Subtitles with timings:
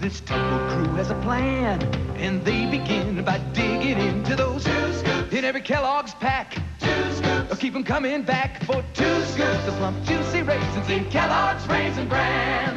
[0.00, 1.82] This tugboat crew has a plan,
[2.16, 6.54] and they begin by digging into those two scoops in every Kellogg's pack.
[6.78, 11.66] Two scoops, keep 'em coming back for two scoops of plump, juicy raisins in Kellogg's
[11.68, 12.76] Raisin Bran.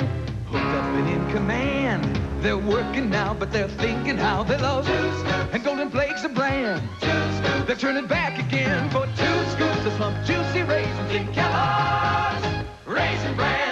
[0.52, 5.14] Hooked up and in command, they're working now, but they're thinking how they love two
[5.20, 6.82] scoops and golden flakes of bran.
[7.00, 12.46] Two scoops, they're turning back again for two scoops of plump, juicy raisins in Kellogg's
[12.86, 13.63] Raisin Bran.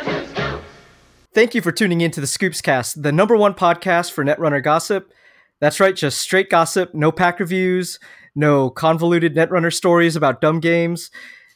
[1.34, 4.62] Thank you for tuning in to the Scoops Cast, the number one podcast for Netrunner
[4.62, 5.14] gossip.
[5.62, 8.00] That's right, just straight gossip, no pack reviews,
[8.36, 11.10] no convoluted Netrunner stories about dumb games,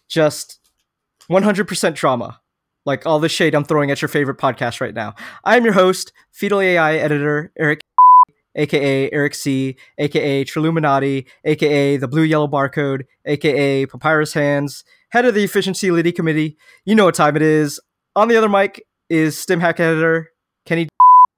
[0.07, 0.61] just
[1.29, 2.39] 100% drama.
[2.85, 5.13] Like all the shade I'm throwing at your favorite podcast right now.
[5.43, 7.81] I am your host, Fetal AI editor, Eric,
[8.55, 15.33] aka Eric C, aka Triluminati, aka the Blue Yellow Barcode, aka Papyrus Hands, head of
[15.33, 16.55] the Efficiency Liddy Committee.
[16.85, 17.77] You know what time it is.
[18.15, 20.31] On the other mic is StimHack editor
[20.65, 20.89] Kenny,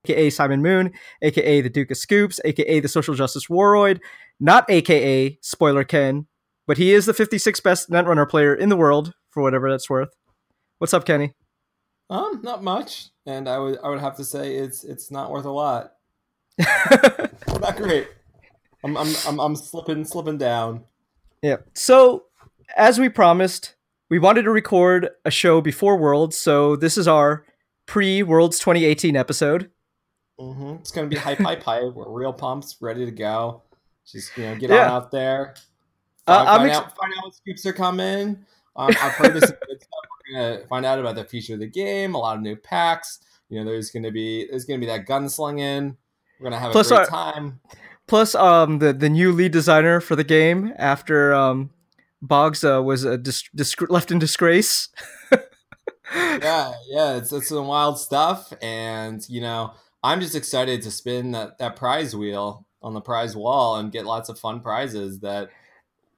[0.06, 4.00] aka Simon Moon, aka the Duke of Scoops, aka the Social Justice Warroid,
[4.40, 6.28] not aka Spoiler Ken,
[6.66, 10.10] but he is the 56th best Netrunner player in the world, for whatever that's worth.
[10.80, 11.34] What's up, Kenny?
[12.10, 15.46] Um, not much, and I would I would have to say it's it's not worth
[15.46, 15.94] a lot.
[17.60, 18.08] not great.
[18.84, 20.86] I'm I'm I'm, I'm slipping slipping down.
[21.42, 21.58] Yeah.
[21.74, 22.26] So,
[22.78, 23.76] as we promised,
[24.10, 27.44] we wanted to record a show before Worlds, so this is our
[27.88, 29.72] pre Worlds 2018 episode.
[30.40, 31.94] hmm It's gonna be hype hype hype.
[31.96, 33.64] We're real pumped, ready to go.
[34.06, 34.86] Just you know, get Yeah.
[34.86, 35.56] on out there.
[36.28, 38.46] Uh, Find, ex- out find out what scoops are coming.
[38.76, 39.50] Um, I've heard this.
[39.50, 40.06] good stuff.
[40.30, 42.14] We're gonna find out about the future of the game.
[42.14, 43.20] A lot of new packs.
[43.50, 45.96] You know, there's gonna be there's gonna be that gunslinging.
[46.40, 47.60] We're gonna have Plus a great our- time.
[48.08, 51.72] Plus, um, the the new lead designer for the game after um,
[52.22, 54.90] Boggs uh, was uh, dis- dis- left in disgrace.
[56.14, 61.32] yeah, yeah, it's it's some wild stuff, and you know, I'm just excited to spin
[61.32, 65.50] that that prize wheel on the prize wall and get lots of fun prizes that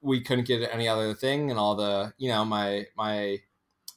[0.02, 1.50] we couldn't get any other thing.
[1.50, 3.38] And all the, you know, my my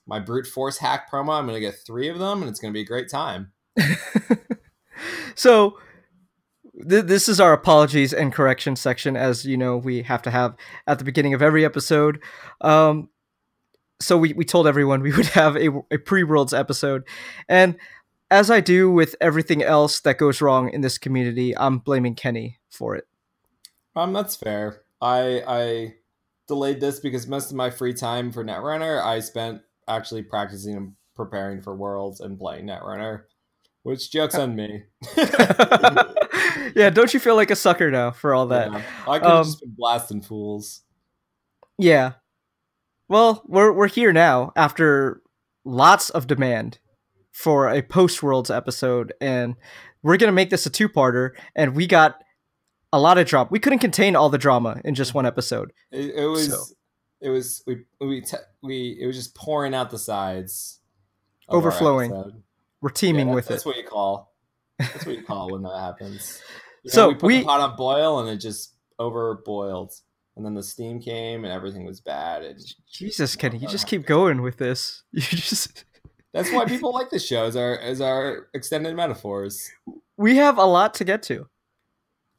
[0.06, 2.80] my brute force hack promo, I'm gonna get three of them, and it's gonna be
[2.80, 3.52] a great time.
[5.34, 5.78] so
[6.88, 10.54] th- this is our apologies and correction section as you know we have to have
[10.86, 12.22] at the beginning of every episode
[12.60, 13.08] um,
[14.02, 17.02] so we, we told everyone we would have a, a pre-worlds episode
[17.48, 17.76] and
[18.30, 22.58] as i do with everything else that goes wrong in this community i'm blaming kenny
[22.70, 23.06] for it
[23.94, 24.82] Um, that's fair.
[25.00, 25.94] I I
[26.48, 30.92] delayed this because most of my free time for Netrunner I spent actually practicing and
[31.14, 33.24] preparing for Worlds and playing Netrunner,
[33.82, 34.84] which jokes on me.
[36.74, 38.82] yeah don't you feel like a sucker now for all that Yeah.
[39.06, 40.82] I could have Um, just been blasting fools.
[41.78, 42.12] Yeah.
[43.12, 45.20] Well, we're we're here now after
[45.66, 46.78] lots of demand
[47.30, 49.54] for a post worlds episode and
[50.02, 52.16] we're going to make this a two-parter and we got
[52.90, 53.48] a lot of drama.
[53.50, 55.74] We couldn't contain all the drama in just one episode.
[55.90, 56.74] It, it was So-
[57.20, 60.80] it was we we te- we it was just pouring out the sides,
[61.50, 62.42] Overflowing.
[62.80, 63.68] We're teaming Yeah, with that's it.
[63.68, 64.32] what you call
[64.78, 66.40] that's what you call when that happens.
[66.82, 69.92] You know, So, we put we- the pot on boil and it just over boiled,
[70.36, 72.42] and then the steam came and everything was bad.
[72.42, 72.58] And
[72.90, 75.02] Jesus, Kenny, you just keep going with this.
[75.12, 75.84] You just
[76.34, 79.70] that's why people like this show is our is our extended metaphors.
[80.16, 81.46] we have a lot to get to.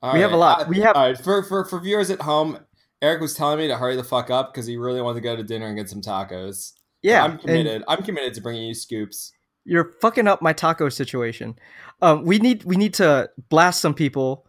[0.02, 0.62] All We have a lot.
[0.62, 2.60] uh, We have- all right, for, for for viewers at home.
[3.02, 5.36] Eric was telling me to hurry the fuck up because he really wanted to go
[5.36, 6.72] to dinner and get some tacos.
[7.02, 7.84] Yeah, I'm committed.
[7.88, 9.34] I'm committed to bringing you scoops.
[9.66, 11.56] you're fucking up my taco situation.
[12.02, 14.46] Um, we need we need to blast some people.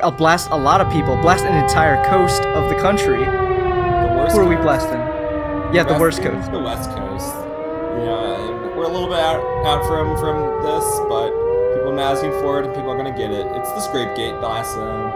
[0.00, 1.16] I'll blast a lot of people.
[1.16, 3.18] Blast an entire coast of the country.
[3.24, 5.00] The worst Who are we blasting?
[5.74, 6.50] Yeah, the worst coast.
[6.50, 7.34] The West Coast.
[7.98, 11.28] Yeah, we're a little bit out, out from from this, but
[11.74, 13.46] people have been asking for it, and people are gonna get it.
[13.54, 15.10] It's the Scrapegate blast zone.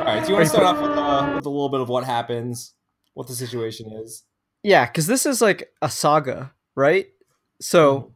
[0.00, 1.88] All right, do you want to start off with uh, with a little bit of
[1.88, 2.74] what happens,
[3.14, 4.24] what the situation is?
[4.64, 7.06] Yeah, because this is like a saga, right?
[7.60, 8.12] So,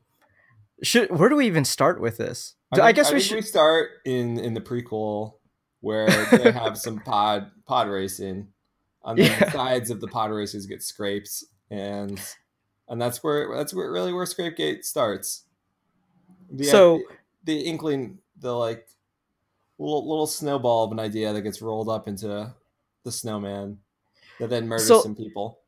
[0.82, 2.56] should where do we even start with this?
[2.82, 3.34] I, think- guess we think should.
[3.36, 5.34] we start in in the prequel
[5.80, 8.48] where they have some pod pod racing
[9.02, 9.50] on the Yeah.
[9.50, 12.20] sides of the pod racers get scrapes and
[12.88, 15.44] and that's where that's where really where Scrapegate starts.
[16.50, 17.02] The, uh, So-
[17.44, 18.86] the inkling, the like
[19.78, 22.54] little little snowball of an idea that gets rolled up into
[23.04, 23.78] the snowman
[24.40, 25.60] that then murders So- some people.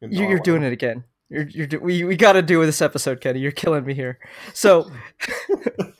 [0.00, 0.42] You, you're Norway.
[0.42, 1.04] doing it again.
[1.28, 3.38] You're, you're do, we we got to do this episode, Kenny.
[3.38, 4.18] You're killing me here.
[4.52, 4.90] So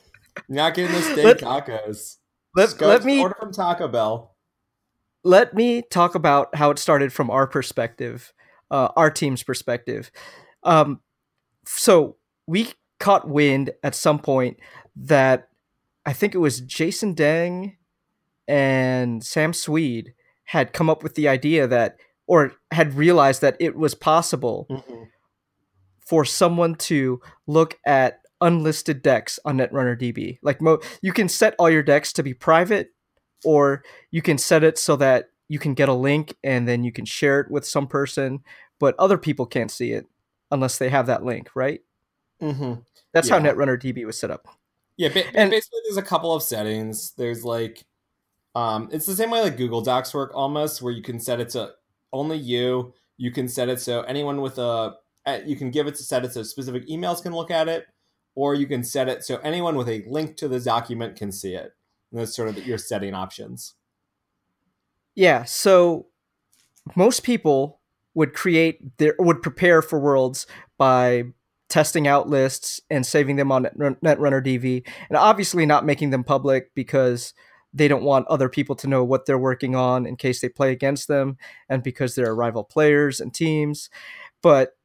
[0.53, 2.17] You're not getting those steak tacos.
[2.55, 4.35] let, let me order from Taco Bell.
[5.23, 8.31] let me talk about how it started from our perspective,
[8.69, 10.11] uh, our team's perspective.
[10.63, 10.99] Um,
[11.65, 14.57] so we caught wind at some point
[14.95, 15.47] that
[16.05, 17.77] I think it was Jason Deng
[18.47, 20.13] and Sam Swede
[20.43, 21.97] had come up with the idea that,
[22.27, 25.07] or had realized that it was possible Mhm.
[26.05, 30.37] for someone to look at unlisted decks on Netrunner DB.
[30.43, 32.91] Like mo- you can set all your decks to be private,
[33.43, 36.91] or you can set it so that you can get a link and then you
[36.91, 38.41] can share it with some person,
[38.79, 40.05] but other people can't see it
[40.51, 41.81] unless they have that link, right?
[42.41, 42.83] Mhm.
[43.13, 43.51] That's how Yeah.
[43.53, 44.47] Netrunner DB was set up.
[44.97, 47.11] Yeah, ba- And- basically, there's a couple of settings.
[47.17, 47.83] There's like,
[48.55, 51.49] um, it's the same way like Google Docs work almost, where you can set it
[51.49, 51.73] to
[52.11, 52.93] only you.
[53.17, 54.95] You can set it so anyone with a,
[55.25, 57.87] uh, you can give it to set it so specific emails can look at it,
[58.35, 61.53] or you can set it so anyone with a link to the document can see
[61.53, 61.73] it.
[62.11, 63.75] And that's sort of your setting options.
[65.15, 66.07] Yeah, so
[66.95, 67.79] most people
[68.15, 70.47] would create their would prepare for worlds
[70.77, 71.23] by
[71.69, 76.23] testing out lists and saving them on Net- Netrunner DB, and obviously not making them
[76.23, 77.33] public because
[77.73, 80.71] they don't want other people to know what they're working on in case they play
[80.71, 81.37] against them,
[81.69, 83.89] and because they're rival players and teams.
[84.41, 84.77] But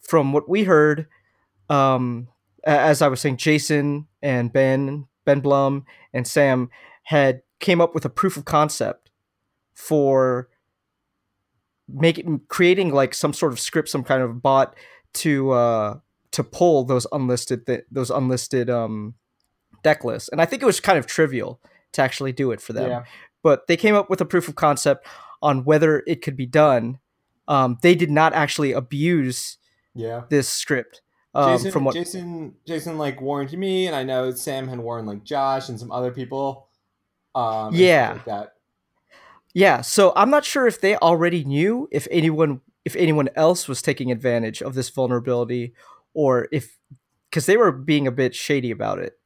[0.00, 1.06] from what we heard,
[1.68, 2.28] um,
[2.64, 6.70] as I was saying, Jason and Ben, Ben Blum and Sam
[7.04, 9.10] had came up with a proof of concept
[9.74, 10.48] for
[11.88, 14.76] making creating like some sort of script, some kind of bot
[15.14, 15.98] to uh,
[16.32, 19.14] to pull those unlisted th- those unlisted um,
[19.82, 20.28] deck lists.
[20.28, 21.60] And I think it was kind of trivial
[21.92, 23.04] to actually do it for them Yeah.
[23.42, 25.06] but they came up with a proof of concept
[25.40, 26.98] on whether it could be done.
[27.46, 29.56] Um, they did not actually abuse
[29.94, 30.24] Yeah.
[30.28, 31.00] this script.
[31.38, 35.06] Um, Jason, from what Jason, Jason, like warned me, and I know Sam had warned
[35.06, 36.68] like Josh and some other people.
[37.34, 38.12] Um, Yeah.
[38.12, 38.54] like that.
[39.54, 43.82] Yeah, so I'm not sure if they already knew if anyone if anyone else was
[43.82, 45.74] taking advantage of this vulnerability
[46.14, 46.76] or if
[47.30, 49.18] because they were being a bit shady about it.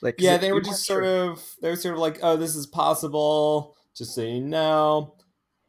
[0.00, 1.04] Like Yeah, they were just sure.
[1.04, 5.14] sort of they were sort of like, oh, this is possible, just so you know.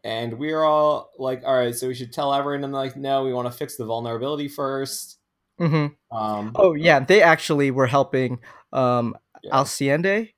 [0.04, 2.64] And we are all like, all right, so we should tell everyone.
[2.64, 5.18] And like, no, we want to fix the vulnerability first.
[5.60, 5.96] Mhm.
[6.12, 8.40] Um, Oh yeah, they actually were helping
[8.72, 9.52] um, yeah.
[9.54, 10.34] Alsciende,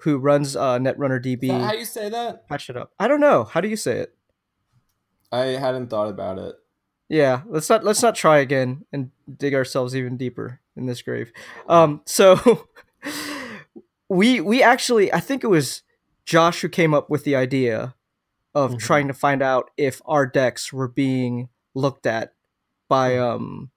[0.00, 2.48] who runs uh, Netrunner that how you say that?
[2.48, 2.92] Patch it up.
[2.98, 3.44] I don't know.
[3.44, 4.14] How do you say it?
[5.30, 6.56] I hadn't thought about it.
[7.08, 11.32] Yeah, let's not let's not try again and dig ourselves even deeper in this grave.
[11.68, 12.66] Um, so
[14.08, 15.82] we we actually I think it was
[16.24, 17.94] Josh who came up with the idea
[18.54, 18.78] of Mhm.
[18.78, 22.32] trying to find out if our decks were being looked at
[22.88, 23.70] by um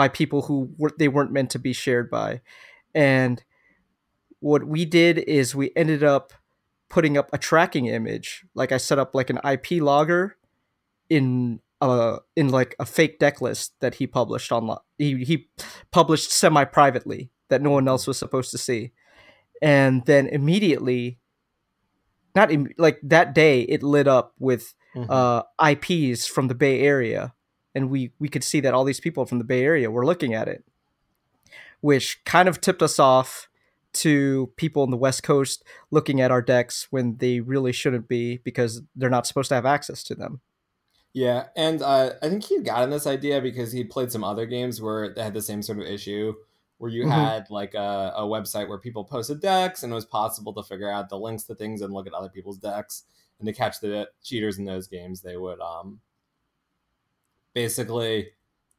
[0.00, 2.40] by people who were they weren't meant to be shared by,
[2.94, 3.44] and
[4.40, 6.32] what we did is we ended up
[6.88, 8.46] putting up a tracking image.
[8.54, 10.38] Like I set up like an IP logger
[11.10, 14.78] in uh in like a fake deck list that he published online.
[14.96, 15.48] He he
[15.90, 18.92] published semi privately that no one else was supposed to see,
[19.60, 21.18] and then immediately,
[22.34, 25.06] not Im- like that day, it lit up with Mhm.
[25.10, 25.42] uh
[25.72, 27.34] IPs from the Bay Area,
[27.74, 30.34] and we we could see that all these people from the Bay Area were looking
[30.34, 30.64] at it,
[31.80, 33.48] which kind of tipped us off
[33.92, 38.38] to people in the West Coast looking at our decks when they really shouldn't be
[38.38, 40.40] because they're not supposed to have access to them.
[41.12, 44.46] Yeah, and uh, I think he got in this idea because he played some other
[44.46, 46.34] games where they had the same sort of issue,
[46.78, 47.10] where you Mhm.
[47.10, 50.88] had like a, a website where people posted decks, and it was possible to figure
[50.90, 53.04] out the links to things and look at other people's decks,
[53.40, 55.98] and to catch the cheaters in those games, they would um
[57.54, 58.28] basically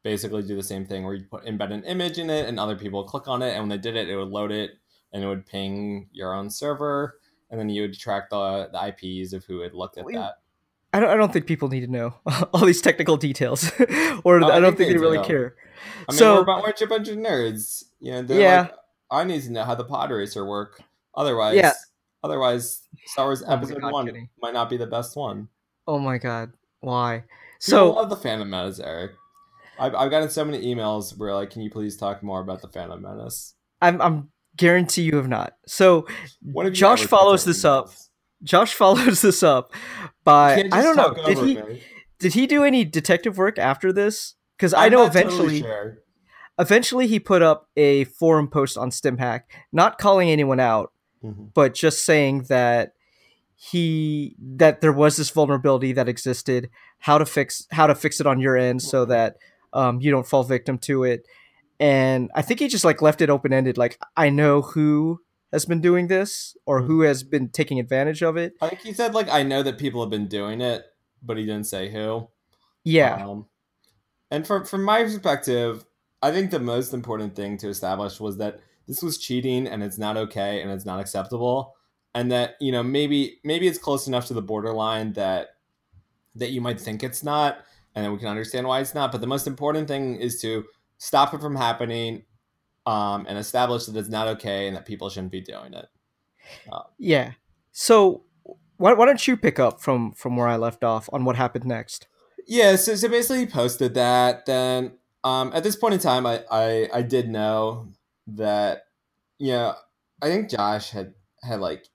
[0.04, 2.76] basically do the same thing where you put embed an image in it, and other
[2.76, 4.72] people click on it, and when they did it, it would load it,
[5.14, 9.34] and it would ping your own server, and then you would track the the IPs
[9.34, 10.36] of who had looked at that.
[10.94, 12.16] I don't, I don't think people need to know
[12.54, 13.72] all these technical details,
[14.24, 15.24] or Oh, I I don't think they they really do.
[15.24, 15.56] care.
[16.10, 17.86] I mean, So- we're, about, we're a bunch of nerds.
[18.00, 18.62] You know, they're Yeah.
[18.62, 18.74] like,
[19.12, 20.82] I need to know how the pod racer work.
[21.16, 21.74] Otherwise, Yeah.
[22.24, 24.30] otherwise, Star Wars Oh Episode God, One Kenny.
[24.42, 25.48] might not be the best one.
[25.88, 26.52] Oh my god,
[26.82, 27.24] why?
[27.62, 29.12] So love the Phantom Menace, Eric.
[29.80, 32.68] I've, I've gotten so many emails where like, can you please talk more about the
[32.68, 33.56] Phantom Menace?
[33.82, 35.54] I'm I'm guarantee you have not.
[35.68, 36.08] So
[36.66, 37.94] have Josh follows this about up.
[38.44, 39.74] Josh follows this up
[40.24, 41.14] by I don't know.
[41.26, 41.82] Did he me.
[42.20, 44.36] did he do any detective work after this?
[44.58, 45.98] Because I know not totally eventually sure.
[46.60, 49.42] eventually he put up a forum post on StimHack,
[49.72, 50.92] not calling anyone out,
[51.24, 51.52] Mhm.
[51.54, 52.92] but just saying that
[53.64, 58.26] he that there was this vulnerability that existed, how to fix how to fix it
[58.26, 59.38] on your end so that
[59.72, 61.28] um, you don't fall victim to it.
[61.80, 63.78] And I think he just like left it open ended.
[63.78, 65.20] Like I know who
[65.52, 68.54] has been doing this or who has been taking advantage of it.
[68.62, 70.84] I think he said like, I know that people have been doing it,
[71.22, 72.30] but he didn't say who.
[72.84, 73.46] Yeah, Um,
[74.32, 75.86] and from from my perspective,
[76.24, 80.00] I think the most important thing to establish was that this was cheating and it's
[80.00, 81.76] not okay and it's not acceptable
[82.14, 85.56] and that you know maybe maybe it's close enough to the borderline that
[86.36, 87.60] that you might think it's not
[87.96, 89.12] and then we can understand why it's not.
[89.12, 90.66] But the most important thing is to
[90.98, 92.24] stop it from happening
[92.86, 95.88] um, and establish that it's not okay and that people shouldn't be doing it.
[96.72, 97.34] Uh, yeah.
[97.72, 98.24] So
[98.78, 101.66] why, why don't you pick up from from where i left off on what happened
[101.66, 102.08] next?
[102.48, 106.44] Yeah so, so basically he posted that then um, at this point in time I,
[106.50, 107.90] I i did know
[108.26, 108.86] that
[109.38, 109.76] you know
[110.22, 111.14] i think josh had
[111.44, 111.86] had like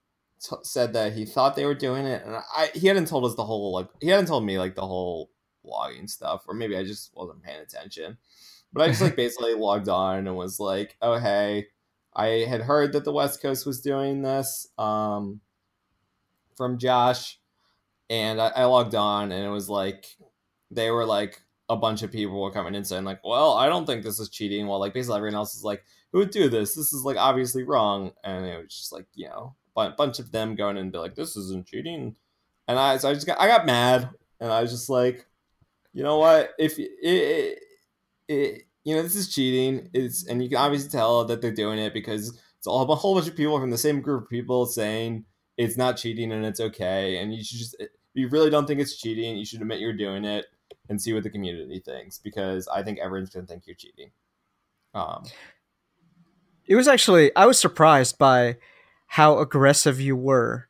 [0.41, 3.35] t- said that he thought they were doing it, and I he hadn't told us
[3.35, 5.31] the whole like he hadn't told me like the whole
[5.63, 8.17] logging stuff, or maybe I just wasn't paying attention.
[8.73, 11.67] But I just like basically logged on and was like, oh hey,
[12.15, 15.41] I had heard that the West Coast was doing this um,
[16.55, 17.39] from Josh,
[18.09, 20.05] and I, I logged on and it was like
[20.71, 23.85] they were like a bunch of people were coming in saying like, well, I don't
[23.85, 24.67] think this is cheating.
[24.67, 26.75] Well, like basically everyone else is like, who would do this?
[26.75, 30.55] This is like obviously wrong, and it was just like you know bunch of them
[30.55, 32.15] going and be like, "This isn't cheating,"
[32.67, 35.25] and I so I just got I got mad, and I was just like,
[35.93, 36.51] you know what?
[36.57, 37.59] If it, it,
[38.27, 41.79] it you know this is cheating, it's and you can obviously tell that they're doing
[41.79, 44.65] it because it's all a whole bunch of people from the same group of people
[44.65, 45.25] saying
[45.57, 48.79] it's not cheating and it's okay, and you should just if you really don't think
[48.79, 50.45] it's cheating, you should admit you're doing it
[50.89, 54.11] and see what the community thinks because I think everyone's gonna think you're cheating.
[54.93, 55.23] Um,
[56.65, 58.57] it was actually I was surprised by
[59.07, 60.67] how aggressive you were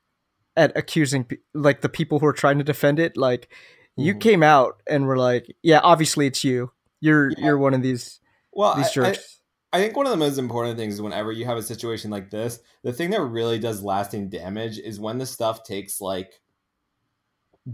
[0.55, 3.49] at accusing like the people who are trying to defend it like
[3.95, 4.19] you mm-hmm.
[4.19, 7.45] came out and were like yeah obviously it's you you're yeah.
[7.45, 8.19] you're one of these
[8.53, 9.39] well these jerks
[9.71, 12.09] I, I, think one of the most important things is whenever you have a situation
[12.09, 16.41] like this the thing that really does lasting damage is when the stuff takes like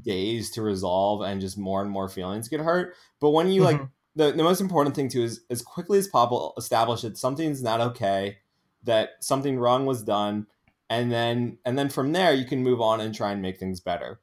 [0.01, 3.81] days to resolve and just more and more feelings get hurt but when you mm-hmm.
[3.81, 7.63] like the, the most important thing too is as quickly as possible establish that something's
[7.63, 8.37] not okay
[8.83, 10.45] that something wrong was done
[10.89, 13.79] and then and then from there you can move on and try and make things
[13.79, 14.19] better.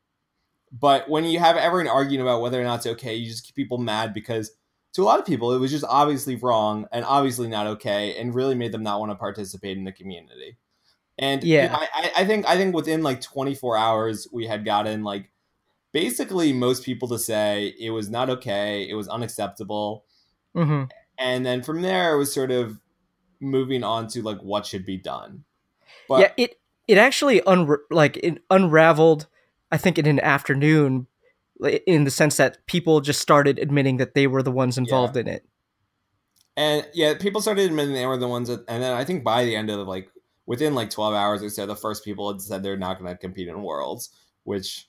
[0.72, 3.56] But when you have everyone arguing about whether or not it's okay you just keep
[3.56, 4.52] people mad because
[4.92, 8.34] to a lot of people it was just obviously wrong and obviously not okay and
[8.34, 10.56] really made them not want to participate in the community.
[11.18, 11.76] And yeah.
[11.94, 15.30] I, I think i think within like 24 hours we had gotten like
[15.92, 20.04] basically most people to say it was not okay it was unacceptable.
[20.56, 20.84] Mm-hmm.
[21.16, 22.80] and then from there it was sort of
[23.38, 25.44] moving on to like what should be done
[26.10, 29.28] but yeah, it it actually un like it unraveled.
[29.70, 31.06] I think in an afternoon,
[31.86, 35.20] in the sense that people just started admitting that they were the ones involved yeah.
[35.20, 35.46] in it.
[36.56, 39.44] And yeah, people started admitting they were the ones that, and then I think by
[39.44, 40.10] the end of like
[40.46, 43.16] within like twelve hours, they said the first people had said they're not going to
[43.16, 44.10] compete in Worlds,
[44.42, 44.88] which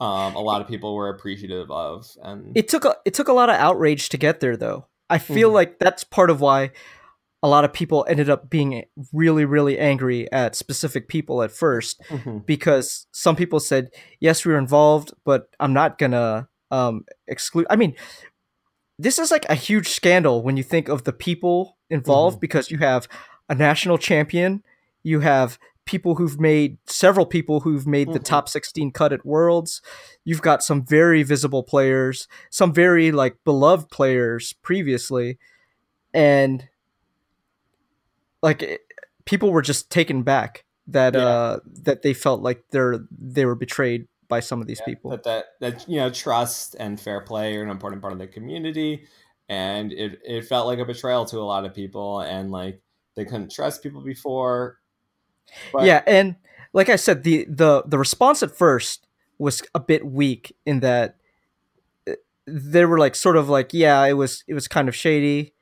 [0.00, 2.06] um, a lot of people were appreciative of.
[2.22, 4.86] And it took a, it took a lot of outrage to get there, though.
[5.10, 5.56] I feel mm-hmm.
[5.56, 6.70] like that's part of why
[7.44, 12.00] a lot of people ended up being really really angry at specific people at 1st
[12.08, 12.38] mm-hmm.
[12.38, 17.76] because some people said yes we were involved but i'm not gonna um, exclude i
[17.76, 17.94] mean
[18.98, 22.40] this is like a huge scandal when you think of the people involved mm-hmm.
[22.40, 23.06] because you have
[23.48, 24.62] a national champion
[25.02, 28.14] you have people who've made several people who've made mm-hmm.
[28.14, 29.82] the top 16 cut at worlds
[30.24, 35.38] you've got some very visible players some very like beloved players previously
[36.14, 36.68] and
[38.44, 38.82] like it,
[39.24, 41.20] people were just taken back that yeah.
[41.20, 45.10] uh that they felt like they're they were betrayed by some of these yeah, people.
[45.10, 48.26] That, that that you know trust and fair play are an important part of the
[48.26, 49.06] community,
[49.48, 52.80] and it it felt like a betrayal to a lot of people, and like
[53.16, 54.78] they couldn't trust people before.
[55.72, 55.84] But...
[55.84, 56.36] Yeah, and
[56.72, 59.06] like I said, the the the response at first
[59.38, 61.16] was a bit weak in that
[62.08, 62.12] uh,
[62.46, 65.52] they were like sort of like yeah it was it was kind of shady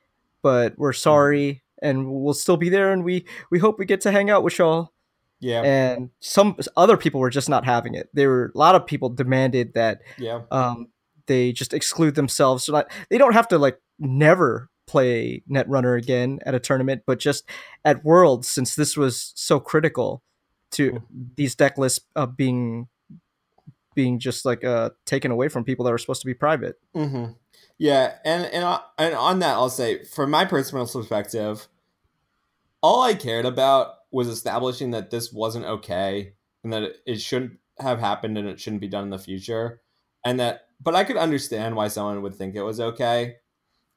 [0.43, 0.97] but we're mm.
[0.97, 4.43] sorry and we'll still be there and we we hope we get to hang out
[4.43, 4.91] with y'all.
[5.39, 5.61] Yeah.
[5.61, 8.09] And some other people were just not having it.
[8.13, 10.41] There were a lot of people demanded that yeah.
[10.51, 10.87] um
[11.27, 12.63] they just exclude themselves.
[12.63, 17.19] So not, they don't have to like never play netrunner again at a tournament but
[17.19, 17.45] just
[17.85, 20.21] at worlds since this was so critical
[20.71, 21.23] to mm-hmm.
[21.35, 22.87] these deck lists uh, being
[23.95, 26.75] being just like uh taken away from people that were supposed to be private.
[26.95, 27.31] Mm-hmm.
[27.77, 31.67] yeah and and, uh, and on that i'll say from my personal perspective
[32.83, 37.99] all I cared about was establishing that this wasn't okay and that it shouldn't have
[37.99, 39.81] happened and it shouldn't be done in the future.
[40.23, 43.37] And that, but I could understand why someone would think it was okay.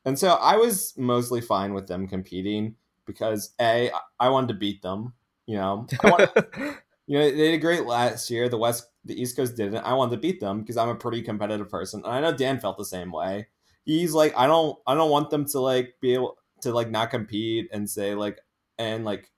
[0.05, 2.77] And so I was mostly fine with them competing
[3.07, 3.91] because A,
[4.21, 5.13] I wanted to beat them.
[5.47, 6.31] You know, wanted,
[7.07, 8.49] you know, they did great last year.
[8.49, 9.79] The West, the East Coast didn't.
[9.79, 12.03] I wanted to beat them because I'm a pretty competitive person.
[12.05, 13.49] And I know Dan felt the same way.
[13.85, 17.11] He's like, I don't, I don't want them to like be able to like not
[17.11, 18.39] compete and say like,
[18.79, 19.31] and like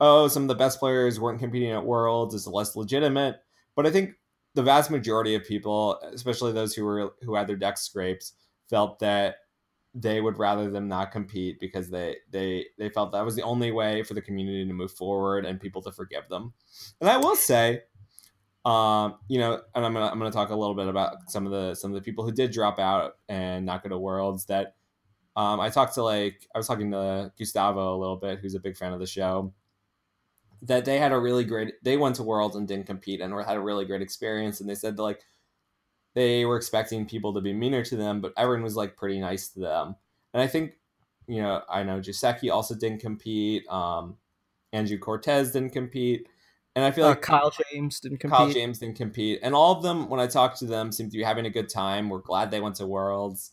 [0.00, 3.36] oh some of the best players weren't competing at worlds is less legitimate
[3.76, 4.12] but i think
[4.54, 8.34] the vast majority of people especially those who were who had their deck scrapes
[8.68, 9.36] felt that
[9.92, 13.72] they would rather them not compete because they they they felt that was the only
[13.72, 16.52] way for the community to move forward and people to forgive them
[17.00, 17.82] and i will say
[18.64, 21.52] um, you know, and I'm gonna I'm gonna talk a little bit about some of
[21.52, 24.44] the some of the people who did drop out and not go to Worlds.
[24.46, 24.74] That
[25.36, 28.60] um, I talked to like I was talking to Gustavo a little bit, who's a
[28.60, 29.52] big fan of the show.
[30.62, 31.74] That they had a really great.
[31.82, 34.60] They went to Worlds and didn't compete and had a really great experience.
[34.60, 35.22] And they said that, like
[36.14, 39.48] they were expecting people to be meaner to them, but everyone was like pretty nice
[39.50, 39.96] to them.
[40.34, 40.72] And I think
[41.26, 43.66] you know I know Jaceki also didn't compete.
[43.68, 44.16] Um,
[44.72, 46.26] Andrew Cortez didn't compete
[46.76, 48.36] and I feel uh, like Kyle James didn't compete.
[48.36, 51.18] Kyle James didn't compete, and all of them, when I talked to them, seemed to
[51.18, 52.08] be having a good time.
[52.08, 53.52] We're glad they went to Worlds,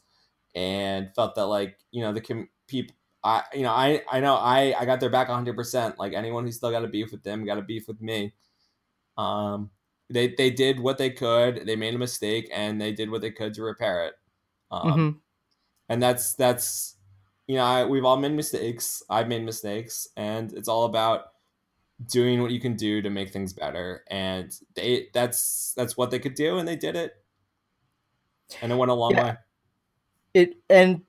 [0.56, 2.96] and felt that like you know the com- people.
[3.24, 5.56] I you know I I know I I got their back 100.
[5.56, 8.34] percent Like anyone who still got a beef with them got a beef with me.
[9.18, 9.72] Um,
[10.10, 11.66] they they did what they could.
[11.66, 14.14] They made a mistake, and they did what they could to repair it.
[14.72, 15.18] Um, mm-hmm.
[15.90, 16.96] and that's that's
[17.48, 19.04] you know I, we've all made mistakes.
[19.10, 21.32] I've made mistakes, and it's all about
[22.06, 26.20] doing what you can do to make things better and they that's that's what they
[26.20, 27.14] could do and they did it
[28.62, 29.24] and it went a long yeah.
[29.24, 29.36] way
[30.38, 31.02] it and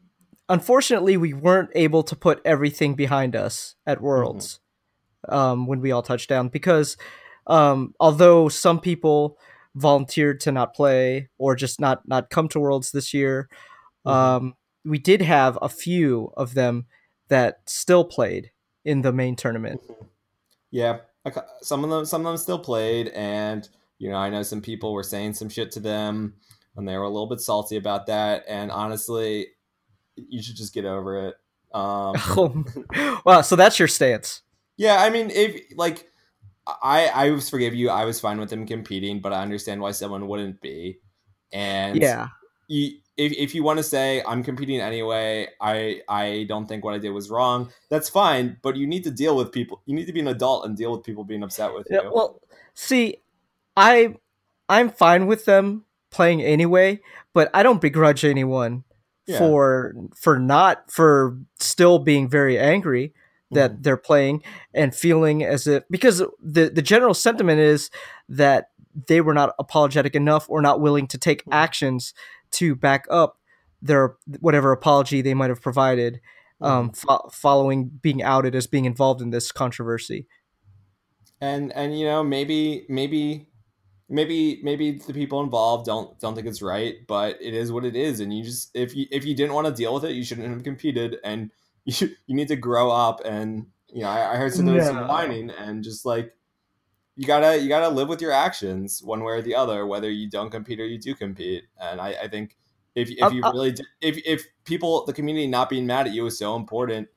[0.48, 4.60] unfortunately we weren't able to put everything behind us at worlds
[5.26, 5.34] mm-hmm.
[5.34, 6.96] um, when we all touched down because
[7.46, 9.38] um, although some people
[9.74, 13.48] volunteered to not play or just not not come to worlds this year
[14.06, 14.10] mm-hmm.
[14.10, 14.54] um,
[14.84, 16.86] we did have a few of them
[17.28, 18.50] that still played
[18.84, 20.04] in the main tournament mm-hmm
[20.70, 20.98] yeah,
[21.62, 23.68] some of them some of them still played, and
[23.98, 26.34] you know I know some people were saying some shit to them,
[26.78, 28.44] and they were a little bit salty about that.
[28.48, 29.48] And honestly,
[30.16, 31.34] you should just get over it.
[31.74, 32.64] Um,
[33.26, 34.42] wow, so that's your stance?
[34.76, 36.08] Yeah, I mean, if like
[36.66, 39.90] I I was forgive you, I was fine with them competing, but I understand why
[39.90, 41.00] someone wouldn't be.
[41.52, 42.28] And yeah,
[42.68, 46.94] you if, if you want to say I'm competing anyway, I I don't think what
[46.94, 47.70] I did was wrong.
[47.90, 49.82] That's fine, but you need to deal with people.
[49.84, 52.00] You need to be an adult and deal with people being upset with you.
[52.00, 52.40] Yeah, well,
[52.72, 53.16] see,
[53.76, 54.14] I
[54.68, 57.00] I'm fine with them playing anyway,
[57.34, 58.84] but I don't begrudge anyone
[59.26, 59.38] yeah.
[59.38, 63.12] for for not for still being very angry
[63.50, 63.82] that mm-hmm.
[63.82, 64.42] they're playing
[64.74, 67.90] and feeling as if because the the general sentiment is
[68.28, 68.70] that
[69.06, 71.52] they were not apologetic enough or not willing to take mm-hmm.
[71.52, 72.14] actions
[72.50, 73.38] to back up
[73.80, 76.20] their whatever apology they might have provided
[76.60, 76.94] um, mm-hmm.
[76.94, 80.26] fo- following being outed as being involved in this controversy.
[81.40, 83.48] And and you know maybe maybe
[84.08, 87.96] maybe maybe the people involved don't don't think it's right, but it is what it
[87.96, 88.20] is.
[88.20, 90.48] And you just if you if you didn't want to deal with it, you shouldn't
[90.48, 91.16] have competed.
[91.24, 91.50] And
[91.84, 93.20] you you need to grow up.
[93.24, 94.84] And you know I, I heard some yeah.
[94.84, 96.34] some whining and just like
[97.16, 100.30] you gotta you gotta live with your actions one way or the other, whether you
[100.30, 101.64] don't compete or you do compete.
[101.80, 102.56] And I, I think
[102.94, 106.14] if if um, you uh really if if people the community not being mad at
[106.14, 107.08] you is so important,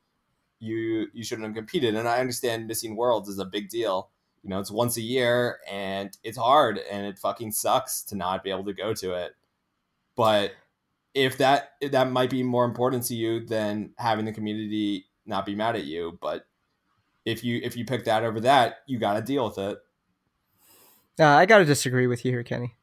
[0.60, 1.96] you you shouldn't have competed.
[1.96, 4.10] And I understand missing worlds is a big deal.
[4.44, 8.44] You know, it's once a year and it's hard and it fucking sucks to not
[8.44, 9.34] be able to go to it.
[10.16, 10.54] But
[11.14, 15.56] if that that might be more important to you than having the community not be
[15.56, 16.46] mad at you, but
[17.26, 19.80] if you if you pick that over that, you got to deal with it.
[21.20, 22.76] Uh, I gotta disagree with you here, Kenny.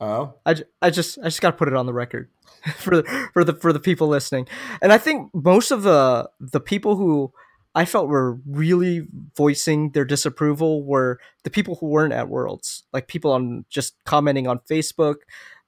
[0.00, 2.30] Oh, I, I just I just gotta put it on the record
[2.76, 4.48] for the, for the for the people listening,
[4.80, 7.32] and I think most of the the people who
[7.74, 9.06] I felt were really
[9.36, 14.46] voicing their disapproval were the people who weren't at Worlds, like people on just commenting
[14.46, 15.16] on Facebook,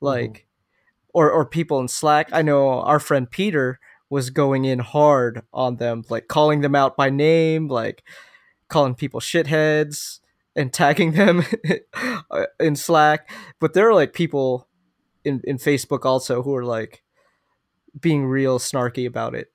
[0.00, 1.10] like mm-hmm.
[1.14, 2.28] or or people in Slack.
[2.32, 6.96] I know our friend Peter was going in hard on them, like calling them out
[6.96, 8.04] by name, like
[8.68, 10.20] calling people shitheads
[10.54, 11.44] and tagging them
[12.60, 13.30] in Slack.
[13.60, 14.68] But there are like people
[15.24, 17.02] in, in Facebook also who are like
[18.00, 19.52] being real snarky about it.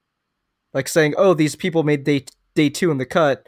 [0.73, 3.47] Like saying, oh, these people made day, day two in the cut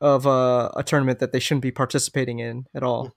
[0.00, 3.12] of uh, a tournament that they shouldn't be participating in at all.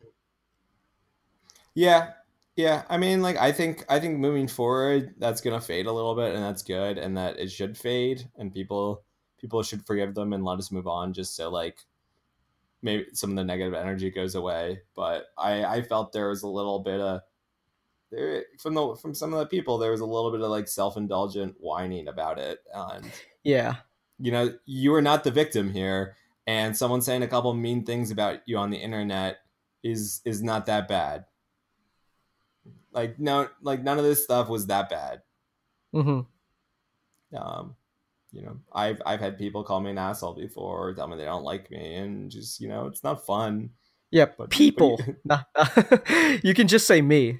[1.74, 2.12] Yeah.
[2.58, 6.16] Yeah, I mean, like I think I think moving forward, that's gonna fade a little
[6.16, 9.04] bit, and that's good, and that it should fade, and people
[9.40, 11.80] people should forgive them and let us move on, just so like
[12.82, 14.82] maybe some of the negative energy goes away.
[14.96, 17.22] But I, I felt there was a little bit of
[18.12, 20.68] there from the from some of the people there was a little bit of like
[20.68, 22.60] self indulgent whining about it.
[22.74, 23.10] And
[23.44, 23.78] yeah,
[24.22, 26.16] you know, you are not the victim here,
[26.48, 29.40] and someone saying a couple mean things about you on the internet
[29.84, 31.26] is is not that bad.
[32.94, 35.22] Like no, like none of this stuff was that bad.
[35.96, 37.38] Mm-hmm.
[37.38, 37.76] Um,
[38.32, 41.26] you know, I've I've had people call me an asshole before, or tell me they
[41.26, 43.72] don't like me, and just you know, it's not fun.
[44.12, 45.00] Yeah, But- but people.
[45.08, 45.44] you- Nah,
[46.44, 47.40] you can just say me.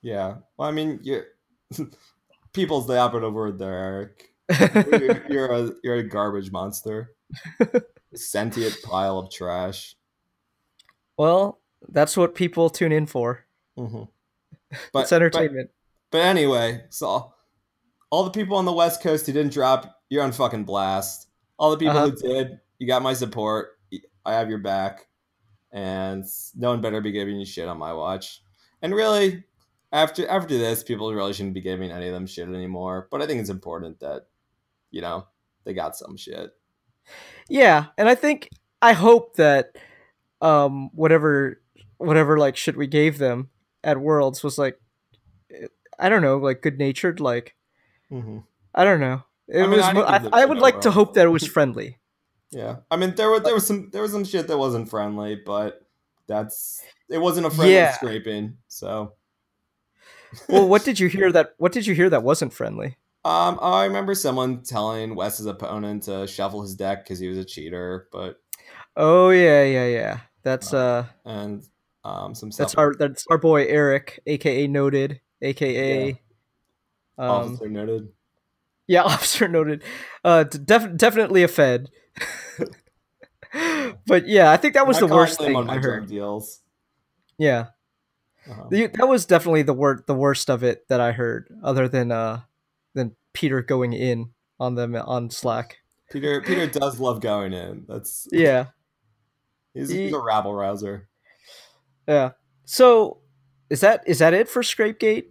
[0.00, 0.36] Yeah.
[0.56, 1.22] Well, I mean, you
[2.52, 4.32] people's the operative word there, Eric.
[4.48, 7.14] You're, you're a you're a garbage monster,
[8.14, 9.96] sentient pile of trash.
[11.16, 13.44] well, that's what people tune in for.
[13.76, 14.04] hmm
[14.94, 15.70] it's entertainment.
[16.10, 17.32] But, but anyway, so
[18.10, 21.28] all the people on the West Coast who didn't drop, you're on fucking blast.
[21.58, 22.10] All the people Uh-huh.
[22.10, 23.78] who did, you got my support.
[24.24, 25.06] I have your back,
[25.72, 26.24] and
[26.56, 28.42] no one better be giving you shit on my watch.
[28.82, 29.44] And really,
[29.92, 33.06] after after this, people really shouldn't be giving any of them shit anymore.
[33.10, 34.26] But I think it's important that
[34.96, 35.26] you know
[35.64, 36.50] they got some shit.
[37.50, 38.48] Yeah, and I think
[38.80, 39.76] I hope that
[40.40, 41.60] um whatever
[41.98, 43.50] whatever like shit we gave them
[43.84, 44.80] at Worlds was like
[45.98, 47.52] I don't know, like good natured, like
[48.10, 48.38] Mm-hmm.
[48.74, 49.24] I don't know.
[49.48, 49.84] It I mean, was.
[49.84, 51.98] I I, I would like to hope that it was friendly.
[52.52, 55.34] Yeah, I mean there was there was some there was some shit that wasn't friendly,
[55.34, 55.82] but
[56.28, 56.80] that's
[57.10, 57.92] it wasn't a friendly Yeah.
[57.92, 58.58] scraping.
[58.68, 59.14] So
[60.48, 61.54] well, what did you hear that?
[61.58, 62.96] What did you hear that wasn't friendly?
[63.26, 67.44] Um, I remember someone telling Wes's opponent to shuffle his deck because he was a
[67.44, 68.36] cheater, but
[68.96, 70.20] Oh yeah, yeah, yeah.
[70.44, 71.64] That's uh, and
[72.04, 76.10] um some stuff that's our that's our boy Eric, aka Noted, aka
[77.18, 78.08] um, officer noted.
[78.86, 79.82] yeah, officer Noted.
[80.24, 81.90] Uh, def- definitely a Fed.
[84.06, 86.06] but yeah, I think that was Not the worst thing on I heard.
[86.06, 86.60] deals.
[87.38, 87.66] Yeah,
[88.48, 88.66] Uh-huh.
[88.70, 92.12] The- that was definitely the word the worst of it that I heard, other than
[92.12, 92.42] uh
[92.96, 95.76] than Peter going in on them on Slack.
[96.10, 97.84] Peter Peter does love going in.
[97.88, 98.66] That's Yeah,
[99.74, 101.08] he's, He- he's a rabble rouser.
[102.08, 102.30] yeah.
[102.64, 103.20] So
[103.70, 105.26] is that is that it for Scrapegate?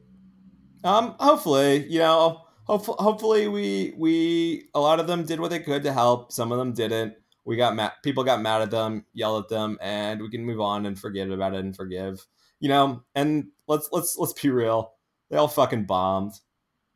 [0.83, 5.59] Um, hopefully, you know, hopefully, hopefully we we a lot of them did what they
[5.59, 6.31] could to help.
[6.31, 7.13] Some of them didn't.
[7.45, 7.91] We got mad.
[8.03, 11.29] People got mad at them, yelled at them, and we can move on and forget
[11.29, 12.25] about it and forgive.
[12.59, 14.93] You know, and let's let's let's be real.
[15.29, 16.33] They all fucking bombed.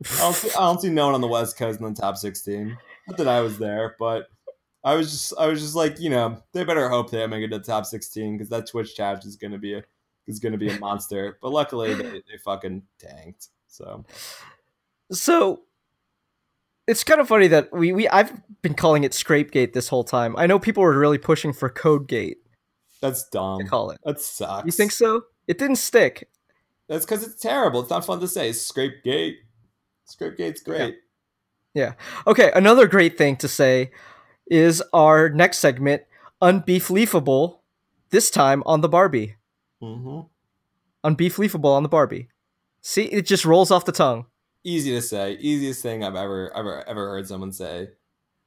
[0.04, 2.16] I don't, see, I don't see no one on the West Coast in the top
[2.16, 2.76] sixteen.
[3.06, 4.28] Not that I was there, but
[4.82, 7.48] I was just I was just like, you know, they better hope they make it
[7.48, 9.84] to the top sixteen because that Twitch chat is gonna be a
[10.26, 11.38] is gonna be a monster.
[11.42, 13.48] But luckily, they, they fucking tanked.
[13.68, 14.04] So
[15.12, 15.62] So
[16.86, 18.32] it's kind of funny that we, we I've
[18.62, 20.34] been calling it Scrapegate this whole time.
[20.36, 22.36] I know people were really pushing for Codegate
[23.00, 23.66] that's dumb.
[23.66, 24.00] call it.
[24.04, 24.66] That sucks.
[24.66, 25.22] You think so?
[25.46, 26.28] It didn't stick.
[26.88, 27.80] That's because it's terrible.
[27.80, 28.52] It's not fun to say.
[28.52, 29.02] Scrape
[30.14, 30.36] gate.
[30.36, 30.96] Scrape gate's great.
[31.74, 31.92] Yeah.
[32.26, 33.92] Okay, another great thing to say
[34.50, 36.02] is our next segment,
[36.42, 37.58] Unbeefleafable,
[38.10, 39.36] this time on the Barbie.
[39.80, 40.20] hmm
[41.04, 42.28] Unbeefleafable on the Barbie.
[42.82, 44.26] See, it just rolls off the tongue.
[44.64, 45.32] Easy to say.
[45.40, 47.88] Easiest thing I've ever ever ever heard someone say.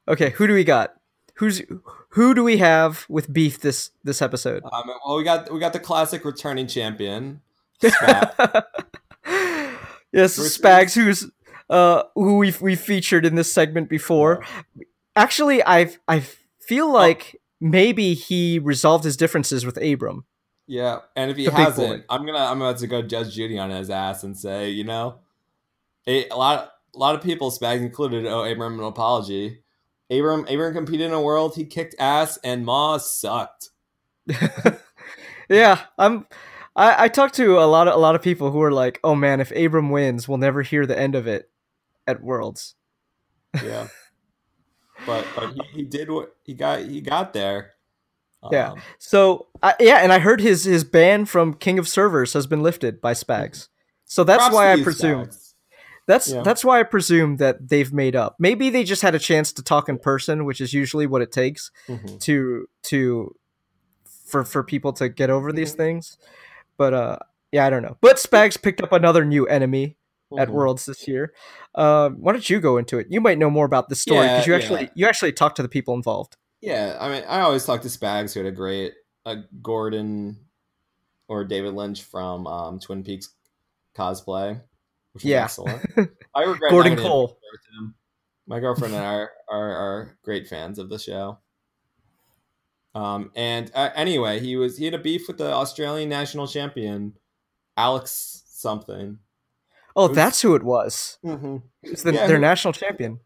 [0.07, 0.93] Okay, who do we got?
[1.35, 1.63] Who's
[2.09, 4.61] who do we have with beef this this episode?
[4.71, 7.41] Um, well, we got we got the classic returning champion.
[7.83, 8.35] Spat.
[10.11, 11.31] yes, Spags, who's
[11.69, 14.43] uh who we we featured in this segment before.
[15.15, 16.21] Actually, I I
[16.59, 16.91] feel Oh.
[16.93, 20.25] like maybe he resolved his differences with Abram.
[20.67, 22.05] Yeah, and if he hasn't.
[22.09, 25.19] I'm gonna I'm about to go Judge Judy on his ass and say, you know,
[26.07, 29.59] a, a lot a lot of people, Spags included, owe Abram an apology.
[30.11, 33.69] Abram Abram competed in a world he kicked ass and Ma sucked.
[35.49, 36.25] Yeah, I'm.
[36.75, 39.13] I, I talked to a lot of a lot of people who are like, "Oh
[39.13, 41.49] man, if Abram wins, we'll never hear the end of it
[42.07, 42.75] at Worlds."
[43.63, 43.87] Yeah.
[45.05, 47.71] but but he, he did what he got he got there.
[48.51, 48.71] Yeah.
[48.71, 52.45] Um, So I, yeah, and I heard his his ban from King of Servers has
[52.47, 53.69] been lifted by Spags.
[54.05, 55.53] So that's why I presume Spags.
[56.07, 56.41] that's Yeah.
[56.43, 58.35] that's why I presume that they've made up.
[58.39, 61.31] Maybe they just had a chance to talk in person, which is usually what it
[61.31, 62.19] takes Mhm.
[62.21, 63.35] to to
[64.27, 65.57] for for people to get over Mm-hmm.
[65.57, 66.17] these things.
[66.77, 67.17] But uh
[67.53, 67.97] yeah, I don't know.
[68.01, 69.95] But Spags picked up another new enemy
[70.39, 70.51] at Mhm.
[70.51, 71.33] Worlds this year.
[71.75, 73.07] Um, why don't you go into it?
[73.09, 74.89] You might know more about the story because you actually yeah.
[74.95, 76.37] you actually talked to the people involved.
[76.61, 78.93] Yeah, I mean, I always talk to Spags, who had a great
[79.25, 80.37] uh, Gordon
[81.27, 83.29] or David Lynch from um, Twin Peaks
[83.97, 84.61] cosplay,
[85.13, 85.43] which was Yeah.
[85.43, 85.81] excellent.
[86.35, 87.23] I regret Gordon Cole.
[87.25, 87.95] a picture with him.
[88.47, 91.37] My girlfriend and I are, are, are great fans of the show.
[92.95, 97.13] Um, and uh, anyway, he was he had a beef with the Australian national champion,
[97.75, 99.17] Alex something.
[99.95, 101.17] Oh, that's who it was.
[101.23, 101.57] Mm-hmm.
[101.83, 103.19] It's the, Yeah, their who- national champion.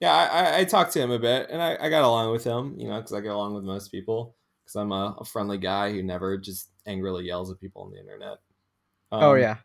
[0.00, 2.76] Yeah, I, I, talked to him a bit, and I, I got along with him,
[2.78, 5.90] you know, because I get along with most people, because I'm a, a friendly guy
[5.90, 8.38] who never just angrily yells at people on the internet.
[9.10, 9.56] oh Um, yeah,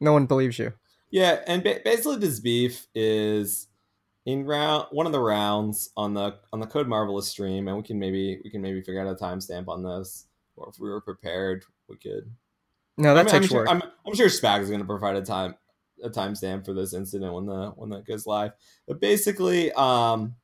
[0.00, 0.72] no one believes you.
[1.10, 3.66] yeah, and ba- basically this beef is
[4.24, 7.82] in round one of the rounds on the on the Code Marvelous stream, and we
[7.82, 11.00] can maybe we can maybe figure out a timestamp on this, or if we were
[11.00, 12.30] prepared, we could.
[12.96, 13.68] No, that I mean, I'm takes sure, work.
[13.68, 15.56] I'm, I'm sure Spag is going to provide a time
[16.02, 18.52] a timestamp for this incident when the when that goes live.
[18.86, 20.34] But basically, um,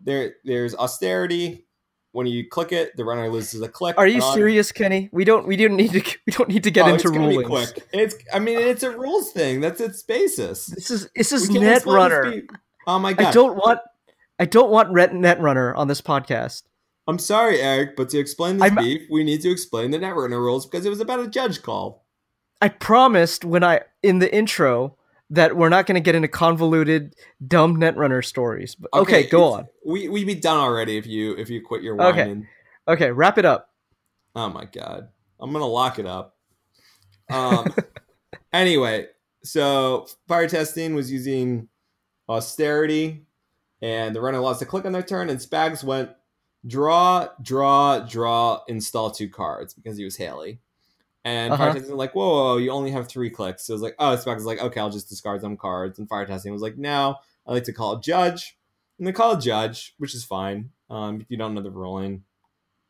[0.00, 1.66] there there's austerity.
[2.14, 3.96] When you click it, the runner loses a click.
[3.96, 5.08] Are you on- serious, Kenny?
[5.12, 7.82] We don't we don't need to we don't need to get Oh, into be quick.
[7.92, 9.60] It's I mean it's a rules thing.
[9.60, 10.66] That's its basis.
[10.66, 12.46] This is this is We can't just let this Netrunner.
[12.86, 13.26] Oh my god!
[13.28, 13.80] I don't want
[14.38, 16.64] I don't want Netrunner on this podcast.
[17.08, 20.38] I'm sorry, Eric, but to explain this I'm- beef, we need to explain the Netrunner
[20.38, 22.01] rules because it was about a judge call.
[22.62, 24.96] I promised when I in the intro
[25.30, 28.76] that we're not going to get into convoluted, dumb Netrunner stories.
[28.76, 29.66] But okay, go on.
[29.84, 32.40] We we'd be done already if you if you quit your Okay.
[32.86, 33.70] Okay, wrap it up.
[34.36, 35.08] Oh my god.
[35.40, 36.36] I'm gonna lock it up.
[37.30, 37.74] Um
[38.52, 39.08] anyway,
[39.42, 41.68] so fire testing was using
[42.28, 43.26] austerity,
[43.80, 46.10] and the runner lost a click on their turn, and Spags went
[46.64, 50.60] draw, draw, draw, install two cards because he was Hayley.
[51.24, 51.74] And fire Uh-huh.
[51.74, 53.64] testing was like, whoa, whoa, whoa, you only have three clicks.
[53.64, 55.98] So it was like, oh, Spags was like, okay, I'll just discard some cards.
[55.98, 58.58] And fire testing was like, no, I like to call a judge.
[58.98, 60.70] And they call a judge, which is fine.
[60.90, 62.24] Um, if you don't know the ruling,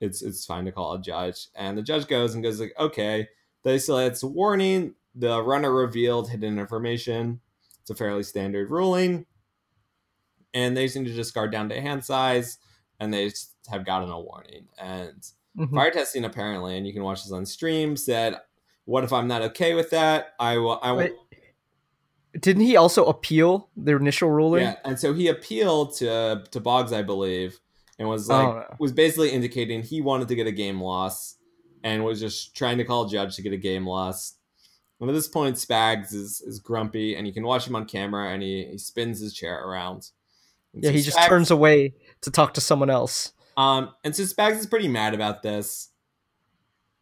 [0.01, 1.49] it's it's fine to call a judge.
[1.55, 3.29] And the judge goes and goes like, okay,
[3.63, 4.95] they still it's a warning.
[5.15, 7.41] The runner revealed hidden information.
[7.83, 9.27] It's a fairly standard ruling.
[10.55, 12.59] And they seem to discard down to hand size,
[13.01, 14.69] and they just have gotten a warning.
[14.79, 15.25] And
[15.59, 15.75] Mhm.
[15.75, 18.41] fire testing apparently, and you can watch this on stream, said,
[18.85, 20.35] "What if I'm not okay with that?
[20.41, 20.79] I will.
[20.83, 21.13] I will." Wait,
[22.41, 24.63] Didn't he also appeal their initial ruling?
[24.63, 27.61] Yeah, and so he appealed to to Boggs, I believe,
[27.99, 28.77] and was like Oh, no.
[28.79, 31.37] was basically indicating he wanted to get a game loss
[31.85, 34.37] and was just trying to call a judge to get a game loss.
[35.01, 38.31] And at this point, Spags is is grumpy, and you can watch him on camera,
[38.31, 40.09] and he, he spins his chair around.
[40.73, 43.33] And Yeah, so he just turns away to talk to someone else.
[43.57, 45.89] Um, and so Spags is pretty mad about this,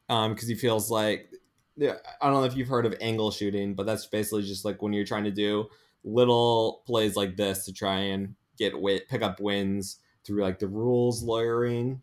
[0.09, 1.31] um, because he feels like
[1.81, 4.93] I don't know if you've heard of angle shooting, but that's basically just like when
[4.93, 5.67] you're trying to do
[6.05, 10.69] little plays like this to try and get wit, pick up wins through like the
[10.69, 12.03] rules lawyering.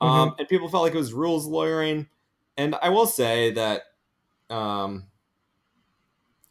[0.00, 2.08] Um, and people felt like it was rules lawyering,
[2.56, 3.82] and I will say that,
[4.50, 5.06] um,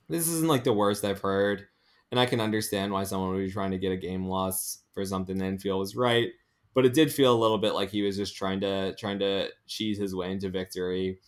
[0.07, 1.67] this isn't like the worst I've heard,
[2.11, 5.05] and I can understand why someone would be trying to get a game loss for
[5.05, 6.29] something they didn't feel was right
[6.73, 9.49] but it did feel a little bit like he was just trying to trying to
[9.67, 11.19] cheese his way into victory.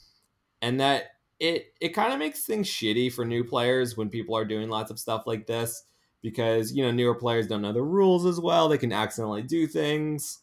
[0.61, 1.05] And that
[1.39, 4.91] it it kind of makes things shitty for new players when people are doing lots
[4.91, 5.83] of stuff like this
[6.21, 8.69] because you know newer players don't know the rules as well.
[8.69, 10.39] They can accidentally do things.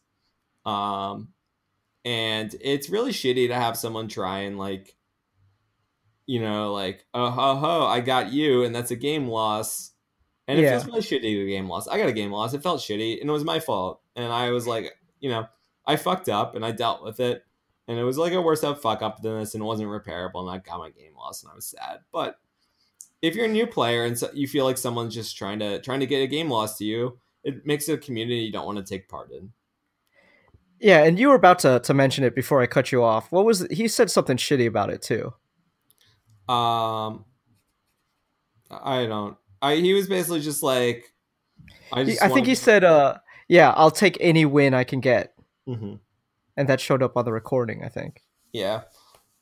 [0.66, 1.28] Um
[2.04, 4.96] and it's really shitty to have someone try and like
[6.26, 9.92] you know like oh ho ho i got you and that's a game loss.
[10.48, 10.72] And it Yeah.
[10.72, 11.86] feels really shitty to a game loss.
[11.86, 12.54] I got a game loss.
[12.54, 15.46] It felt shitty and it was my fault and i was like you know
[15.86, 17.44] i fucked up and i dealt with it
[17.88, 20.40] and it was like a worse up fuck up than this and it wasn't repairable
[20.40, 22.38] and i got my game lost, and i was sad but
[23.22, 26.00] if you're a new player and so you feel like someone's just trying to trying
[26.00, 28.84] to get a game lost to you it makes a community you don't want to
[28.84, 29.50] take part in
[30.78, 33.30] Yeah, and you were about to, to mention it before I cut you off.
[33.30, 35.34] What was he said something shitty about it too?
[36.50, 37.26] Um,
[38.70, 39.36] I don't.
[39.60, 41.12] I he was basically just like,
[41.92, 42.18] I He.
[42.20, 43.18] I think he said, uh,
[43.50, 45.34] "Yeah, I'll take any win I can get,"
[45.68, 45.98] Mhm.
[46.56, 47.82] and that showed up on the recording.
[47.84, 48.22] I think.
[48.52, 48.82] Yeah.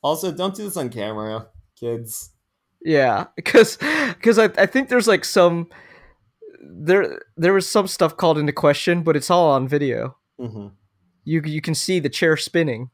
[0.01, 1.47] Also, don't do this on camera,
[1.79, 2.31] kids.
[2.81, 5.67] Yeah, because because I, I think there's like some
[6.61, 10.17] there there was some stuff called into question, but it's all on video.
[10.39, 10.67] hmm
[11.25, 12.89] You you can see the chair spinning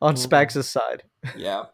[0.00, 0.26] on Mhm.
[0.28, 1.02] Spags' side.
[1.36, 1.64] Yeah.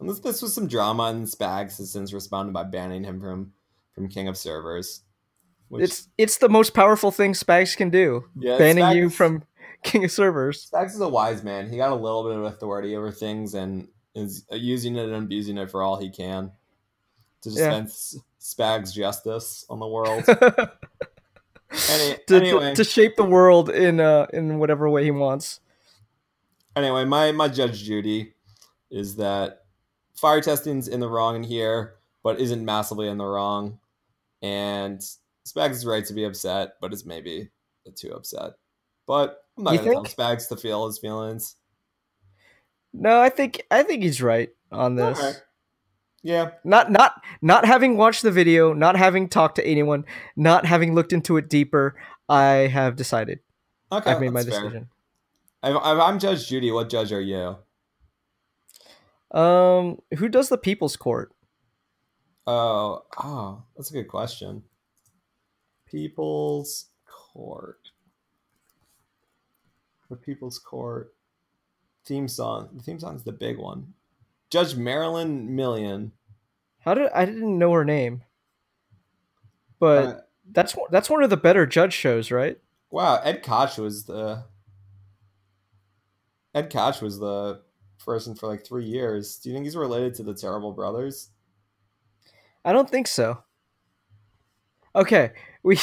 [0.00, 3.52] And this this was some drama, and Spags has since responded by banning him from
[3.94, 5.02] from King of Servers.
[5.68, 9.42] Which, It's it's the most powerful thing Spags can do, yeah, banning you from
[9.82, 10.70] King of Servers.
[10.72, 11.68] Spags is a wise man.
[11.70, 15.58] He got a little bit of authority over things and is using it and abusing
[15.58, 16.52] it for all he can
[17.42, 17.54] to Yeah.
[17.82, 20.24] dispense Spags justice on the world.
[21.90, 25.60] Any, to, to- anyway, to shape the world in uh in whatever way he wants.
[26.74, 28.32] anyway, my my Judge Judy
[28.90, 29.64] is that
[30.16, 33.78] fire testing's in the wrong in here, but isn't massively in the wrong,
[34.40, 35.02] and
[35.48, 37.50] Spags is right to be upset, but is maybe
[37.96, 38.52] too upset.
[39.06, 40.08] But I'm not You gonna think?
[40.08, 41.56] tell Spags to feel his feelings.
[42.92, 45.40] No, I think I think he's right on this.
[46.22, 50.04] Yeah, Not not not having watched the video, not having talked to anyone,
[50.36, 51.94] not having looked into it deeper,
[52.28, 53.38] I have decided.
[53.92, 54.50] okay, I've made my fair.
[54.50, 54.88] decision.
[55.62, 57.56] If I'm Judge Judy, what judge are you?
[59.30, 61.32] Um, who does the People's Court?
[62.46, 64.62] Oh, oh, that's a good question.
[65.90, 67.80] People's Court.
[70.10, 71.14] The People's Court
[72.04, 72.70] theme song.
[72.74, 73.92] The theme song's the big one.
[74.50, 76.12] Judge Marilyn Milian.
[76.80, 78.22] How did I didn't know her name,
[79.78, 80.20] but Uh,
[80.50, 82.60] that's one- that's one of the better judge shows, right?
[82.90, 84.44] wow, Ed Koch was the
[86.54, 87.60] Ed Koch was the
[88.02, 89.36] person for like three years.
[89.38, 91.28] Do you think he's related to the Terrible Brothers?
[92.64, 93.42] I don't think so.
[94.98, 95.30] Okay,
[95.62, 95.78] we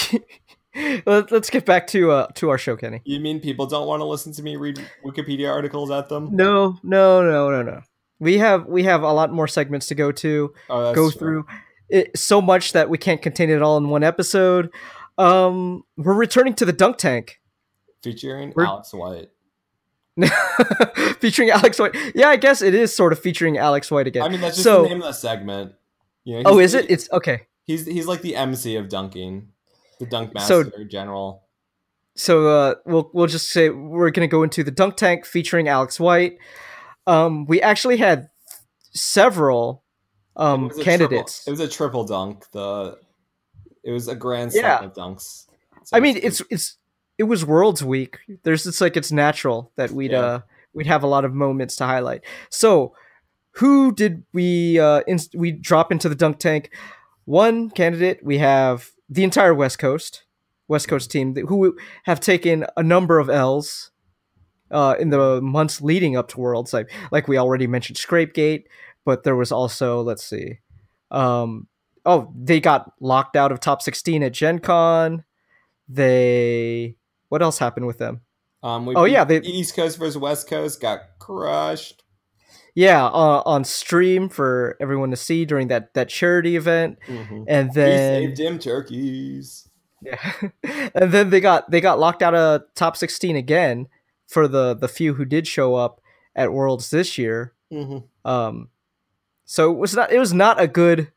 [1.06, 3.02] let, us get back to uh to our show, Kenny.
[3.06, 6.36] You mean people don't want to listen to me read Wikipedia articles at them?
[6.36, 7.82] No, no, no, no, no.
[8.20, 10.54] We have we have a lot more segments to go to.
[10.70, 11.20] Oh, go true.
[11.20, 11.46] through
[11.90, 14.70] it so much that we can't contain it all in one episode.
[15.18, 17.40] Um, we're returning to the dunk tank,
[18.04, 19.30] featuring We're- Alex White.
[21.20, 21.96] featuring Alex White.
[22.16, 24.24] Yeah, I guess it is sort of featuring Alex White again.
[24.24, 25.74] I mean, that's just so, the name of the segment.
[26.24, 26.90] You know, oh, is it?
[26.90, 27.48] It's okay.
[27.66, 29.50] He's he's like the MC of dunking,
[30.00, 31.42] the dunk So- master general.
[32.18, 36.00] So uh, we'll we'll just say we're gonna go into the dunk tank featuring Alex
[36.00, 36.38] White.
[37.08, 38.30] Um, we actually had
[38.94, 39.84] several
[40.38, 41.44] um It candidates.
[41.44, 42.46] Triple, it was a triple dunk.
[42.52, 42.98] The
[43.84, 44.78] it was a grand Yeah.
[44.80, 45.46] slam of dunks.
[45.84, 46.78] So I mean, it's- it's it's
[47.18, 48.18] it was Worlds Week.
[48.44, 50.20] There's it's like it's natural that we'd Yeah.
[50.22, 50.40] uh
[50.74, 52.22] we'd have a lot of moments to highlight.
[52.50, 52.94] So,
[53.52, 56.72] who did we uh inst- we drop into the dunk tank?
[57.26, 60.24] One candidate we have the entire West Coast
[60.68, 63.92] West Coast team who have taken a number of L's
[64.72, 66.74] uh in the months leading up to Worlds.
[66.74, 68.68] Like like we already mentioned Scrapegate,
[69.04, 70.60] but there was also let's see,
[71.12, 71.68] um
[72.06, 75.24] oh they got locked out of top 16 at Gen Con
[75.88, 76.96] they
[77.30, 78.22] what else happened with them
[78.66, 82.02] um, we oh, yeah, they- East Coast versus West Coast got crushed.
[82.76, 87.46] Yeah uh, on stream for everyone to see during that that charity event Mhm.
[87.48, 89.68] and He then saved him turkeys.
[90.02, 90.34] yeah.
[90.94, 93.88] and then they got they got locked out of top 16 again
[94.28, 96.02] for the the few who did show up
[96.36, 98.70] at worlds this year hmm um
[99.46, 101.12] so it was not it was not a good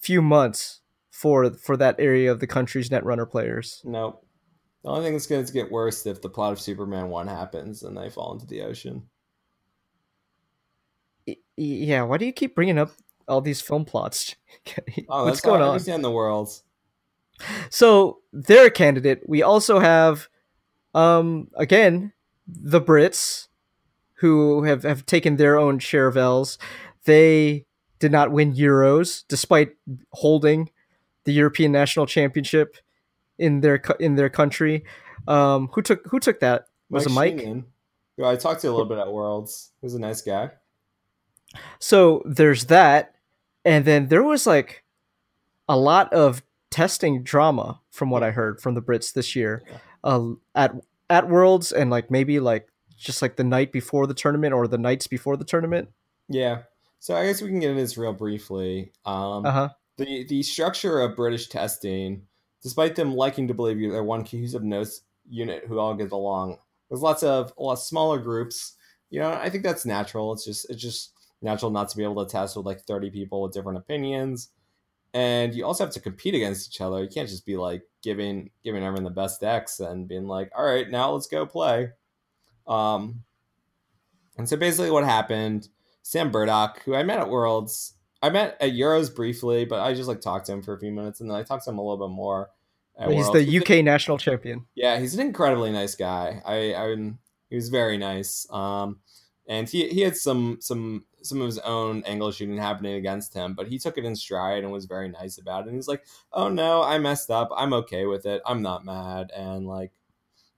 [0.00, 4.24] few months for for that area of the country's netrunner players Nope.
[4.82, 7.84] The only thing that's going to get worse if the plot of Superman one happens
[7.84, 9.04] and they fall into the ocean.
[11.56, 12.92] Yeah why do you keep bringing up
[13.28, 14.36] all these film plots?
[15.08, 16.50] Oh, what's going I on understand the world.
[17.70, 19.22] So they're a candidate.
[19.26, 20.28] We also have,
[20.94, 22.12] um, again,
[22.46, 23.48] the Brits,
[24.16, 26.58] who have, have taken their own share of L's.
[27.06, 27.66] They
[27.98, 29.70] did not win Euros, despite
[30.12, 30.70] holding
[31.24, 32.76] the European National Championship
[33.38, 34.84] in their in their country.
[35.26, 36.66] Um, who took who took that?
[36.90, 37.34] Was it Mike?
[37.34, 37.64] Sheenan,
[38.16, 39.72] who I talked to a little bit at Worlds.
[39.80, 40.50] He was a nice guy.
[41.78, 43.14] So there's that,
[43.64, 44.84] and then there was like
[45.68, 49.62] a lot of testing drama from what I heard from the Brits this year,
[50.04, 50.74] uh, at
[51.10, 54.78] at Worlds and like maybe like just like the night before the tournament or the
[54.78, 55.88] nights before the tournament.
[56.28, 56.62] Yeah.
[57.00, 58.92] So I guess we can get into this real briefly.
[59.04, 59.68] Um, Uh huh.
[59.96, 62.22] the the structure of British testing,
[62.62, 67.02] despite them liking to believe they're one cohesive nose unit who all get along, there's
[67.02, 68.76] lots of a lot smaller groups.
[69.10, 70.32] You know, I think that's natural.
[70.32, 73.42] It's just it's just natural not to be able to test with like 30 people
[73.42, 74.50] with different opinions.
[75.14, 77.02] And you also have to compete against each other.
[77.02, 80.64] You can't just be like giving giving everyone the best decks and being like, all
[80.64, 81.90] right, now let's go play.
[82.66, 83.22] Um,
[84.38, 85.68] and so basically, what happened?
[86.02, 90.08] Sam Burdock, who I met at Worlds, I met at Euros briefly, but I just
[90.08, 91.82] like talked to him for a few minutes, and then I talked to him a
[91.82, 92.50] little bit more.
[92.98, 93.46] At He's Worlds.
[93.46, 94.66] the UK national champion.
[94.74, 96.40] Yeah, he's an incredibly nice guy.
[96.44, 97.12] I, I
[97.50, 98.46] he was very nice.
[98.50, 99.00] Um,
[99.46, 103.54] and he he had some some some of his own angle shooting happening against him,
[103.54, 105.68] but he took it in stride and was very nice about it.
[105.68, 107.50] And he's like, "Oh no, I messed up.
[107.56, 108.42] I'm okay with it.
[108.46, 109.92] I'm not mad." And like,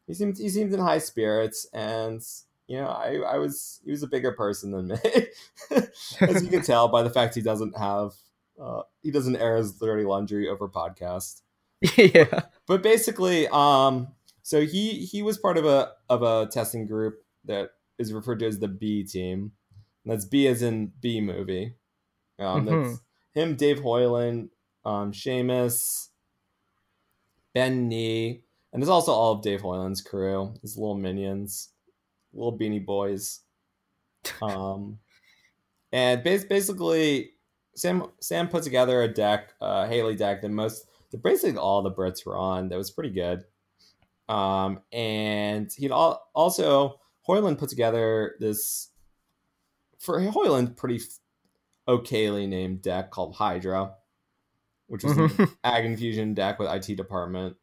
[0.06, 2.22] he seemed he seemed in high spirits, and
[2.66, 5.26] you know, I I was he was a bigger person than me,
[6.20, 8.14] as you can tell by the fact he doesn't have
[8.60, 11.42] uh, he doesn't air his dirty laundry over podcast
[11.96, 12.42] yeah.
[12.66, 14.08] but basically um
[14.42, 18.46] so he he was part of a of a testing group that is referred to
[18.46, 19.52] as the b team
[20.04, 21.74] and that's b as in b movie
[22.38, 23.00] um that's
[23.32, 24.50] him dave hoyland
[24.84, 26.08] um Seamus,
[27.54, 28.42] ben nee
[28.72, 31.70] and there's also all of dave hoyland's crew his little minions
[32.32, 33.40] little beanie boys
[34.42, 34.98] um
[35.92, 37.30] and bas- basically
[37.74, 41.92] sam sam put together a deck uh Hayley deck that most that basically all the
[41.92, 42.68] Brits were on.
[42.68, 43.44] That was pretty good.
[44.28, 48.88] Um, and he'd al- also Hoyland put together this
[50.04, 51.00] for Hoyland pretty
[51.88, 53.94] okayly named deck called Hydra.
[54.86, 55.38] which was Mhm.
[55.38, 57.56] an Ag Infusion deck with IT department.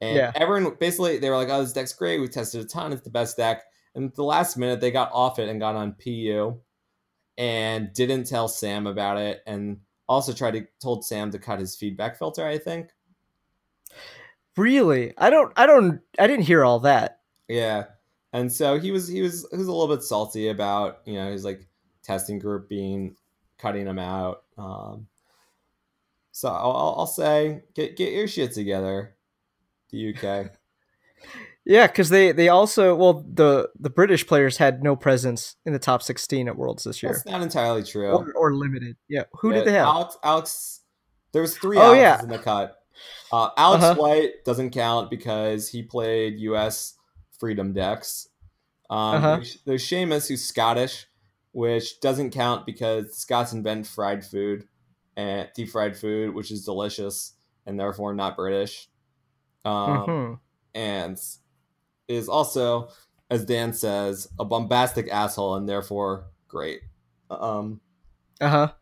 [0.00, 0.32] And Yeah.
[0.34, 2.18] everyone basically they were like, "Oh, this deck's great.
[2.18, 2.94] We tested a ton.
[2.94, 3.62] It's the best deck."
[3.94, 6.58] And at the last minute, they got off it and got on PU,
[7.36, 11.76] and didn't tell Sam about it, and also tried to told Sam to cut his
[11.76, 12.46] feedback filter.
[12.46, 12.90] I think.
[14.56, 15.12] Really?
[15.18, 15.52] I don't.
[15.56, 16.00] I don't.
[16.18, 17.20] I didn't hear all that.
[17.48, 17.84] Yeah.
[18.36, 21.30] And so he was he was he was a little bit salty about you know
[21.32, 21.66] his like
[22.02, 23.16] testing group being
[23.58, 24.42] cutting him out.
[24.58, 25.06] Um,
[26.32, 29.16] so I'll, I'll say get get your shit together,
[29.90, 30.50] the UK.
[31.68, 35.80] Yeah, because they they also well the the British players had no presence in the
[35.80, 38.08] top sixteen at Worlds this year, That's not entirely true.
[38.12, 38.96] or, or limited.
[39.08, 39.86] Yeah, who Yeah, did they have?
[39.88, 40.80] Alex, Alex
[41.32, 42.22] there was three Oh, Alexes yeah.
[42.22, 42.76] in the cut.
[43.32, 44.00] Uh, Alex Uh-huh.
[44.00, 46.94] White doesn't count because he played U.S.
[47.38, 48.28] Freedom decks.
[48.88, 49.36] Um, Uh-huh.
[49.36, 51.06] there's, there's Seamus who's Scottish,
[51.52, 54.68] which doesn't count because Scots invent fried food
[55.16, 57.34] and deep fried food, which is delicious
[57.66, 58.88] and therefore not British.
[59.64, 60.40] Um, Mhm.
[60.74, 61.18] and
[62.08, 62.88] is also,
[63.30, 66.82] as Dan says, a bombastic asshole and therefore great.
[67.30, 67.80] Um,
[68.40, 68.72] Uh huh.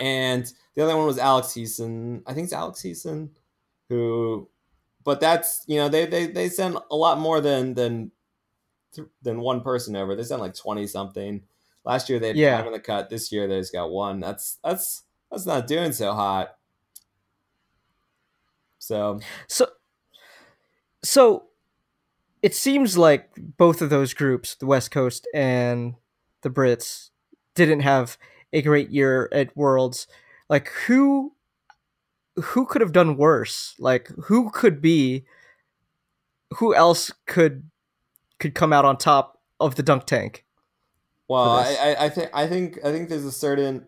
[0.00, 2.22] and the other one was Alex Heason.
[2.26, 3.30] I think it's Alex Heason,
[3.90, 4.48] who,
[5.04, 8.10] but that's you know they they they send a lot more than than
[9.22, 10.14] than one person over.
[10.16, 11.42] They sent like twenty something.
[11.84, 12.56] Last year they had Yeah.
[12.58, 13.08] five in the cut.
[13.10, 14.20] This year they just got one.
[14.20, 16.56] That's that's that's not doing so hot.
[18.78, 19.66] So So,
[21.02, 21.44] so
[22.42, 25.94] it seems like both of those groups, the West Coast and
[26.42, 27.10] the Brits,
[27.54, 28.16] didn't have
[28.52, 30.06] a great year at Worlds.
[30.48, 31.34] Like who,
[32.40, 33.74] who could have done worse?
[33.78, 35.24] Like who could be,
[36.54, 37.70] who else could,
[38.38, 40.44] could come out on top of the dunk tank?
[41.28, 41.74] well, I.
[41.74, 43.86] I I think I think I think there's a certain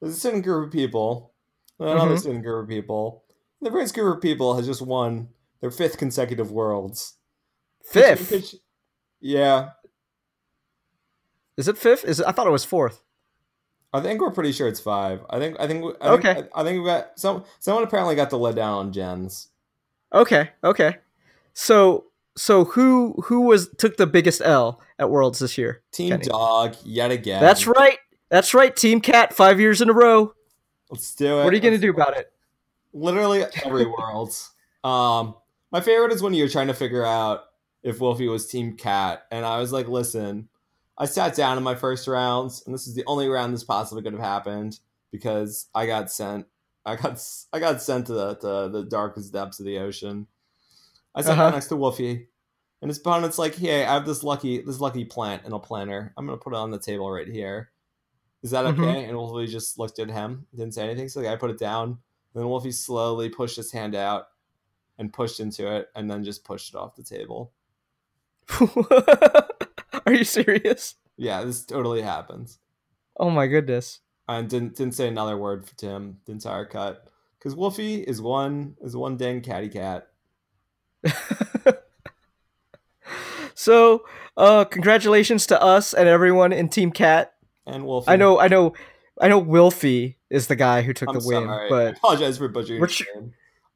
[0.00, 1.32] there's a certain group of people,
[1.78, 2.22] another Mhm.
[2.22, 3.24] certain group of people.
[3.62, 5.28] The first group of people has just won
[5.60, 7.14] their fifth consecutive worlds.
[7.90, 8.54] Fifth?
[9.20, 9.70] Yeah,
[11.56, 12.04] Is it fifth?
[12.04, 12.26] Is it?
[12.26, 13.02] I thought it was fourth.
[13.94, 15.24] I think we're pretty sure it's five.
[15.30, 16.42] I think I think I think, Okay.
[16.52, 17.44] I, I think we got some.
[17.60, 19.48] Someone apparently got the let down on gens.
[20.12, 20.96] Okay, okay.
[21.52, 25.80] So so who who was took the biggest L at Worlds this year?
[25.92, 26.24] Team Kenny.
[26.24, 27.40] Dog yet again.
[27.40, 27.98] That's right.
[28.30, 28.74] That's right.
[28.74, 30.34] Team Cat five years in a row.
[30.90, 31.44] Let's do it.
[31.44, 32.32] What are you gonna do about it?
[32.92, 34.50] Literally every Worlds.
[34.84, 35.36] Um,
[35.72, 37.44] my favorite is when you're trying to figure out
[37.82, 40.50] if Wolfie was Team Cat, and I was like, listen,
[40.96, 44.02] I sat down in my first rounds, and this is the only round this possibly
[44.02, 44.78] could have happened
[45.10, 46.46] because I got sent.
[46.86, 47.20] I got
[47.52, 50.26] I got sent to the to the darkest depths of the ocean.
[51.14, 51.42] I sat Uh-huh.
[51.44, 52.28] down next to Wolfie,
[52.82, 56.12] and his opponent's like, "Hey, I have this lucky this lucky plant in a planter.
[56.16, 57.70] I'm gonna put it on the table right here.
[58.42, 59.08] Is that okay?" Mhm.
[59.08, 61.08] And Wolfie just looked at him, didn't say anything.
[61.08, 61.98] So the guy put it down.
[62.34, 64.26] Then Wolfie slowly pushed his hand out
[64.98, 67.52] and pushed into it, and then just pushed it off the table.
[70.06, 70.94] Are you serious?
[71.16, 72.58] Yeah, this totally happens.
[73.18, 74.00] Oh my goodness.
[74.28, 77.06] And didn't didn't say another word to him the entire cut
[77.38, 80.08] because Wolfie is one is one dang catty cat.
[83.54, 84.04] so,
[84.36, 87.34] uh, congratulations to us and everyone in Team Cat.
[87.66, 88.74] And Wolfie, I know, I know,
[89.20, 89.42] I know.
[89.42, 91.66] Wilfie is the guy who took I'm the win, sorry.
[91.66, 93.04] I but apologize for butchering We're sh-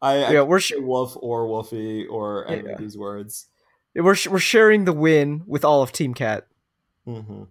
[0.03, 2.73] I, I yeah, we're sh- Wolf or Wolfie or any Yeah.
[2.73, 3.47] of these words.
[3.99, 6.47] We're sh- we're sharing the win with all of Team Cat.
[7.05, 7.45] hmm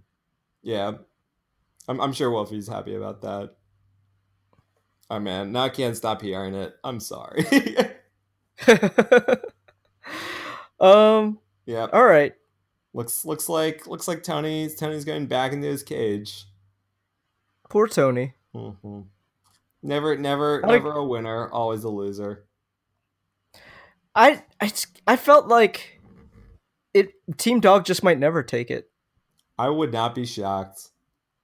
[0.62, 0.93] Yeah,
[1.88, 3.56] I'm I'm sure Wolfie's happy about that.
[5.10, 6.76] Oh man, now I can't stop hearing it.
[6.84, 7.45] I'm sorry.
[10.80, 11.39] um.
[11.66, 12.34] yeah, All right.
[12.93, 16.45] looks looks like looks like Tony's Tony's going back into his cage.
[17.70, 18.34] Poor Tony.
[18.54, 19.02] hmm
[19.84, 22.45] Never, never, like- never a winner, always a loser.
[24.16, 24.72] I I
[25.06, 25.97] I felt like
[26.98, 27.38] it.
[27.38, 28.89] Team Dog just might never take it.
[29.58, 30.89] I would not be shocked.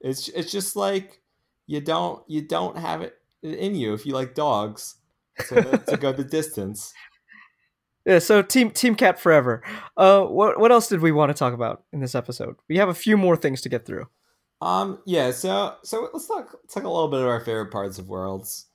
[0.01, 1.21] It's it's just like
[1.67, 4.95] you don't you don't have it in you if you like dogs
[5.47, 6.93] to, to go the distance.
[8.05, 8.19] Yeah.
[8.19, 9.63] So Team Team Cat forever.
[9.95, 10.23] Uh.
[10.25, 12.57] What what else did we want to talk about in this episode?
[12.67, 14.07] We have a few more things to get through.
[14.61, 15.31] Um, yeah.
[15.31, 18.65] So so let's talk let's talk a little bit of our favorite parts of worlds.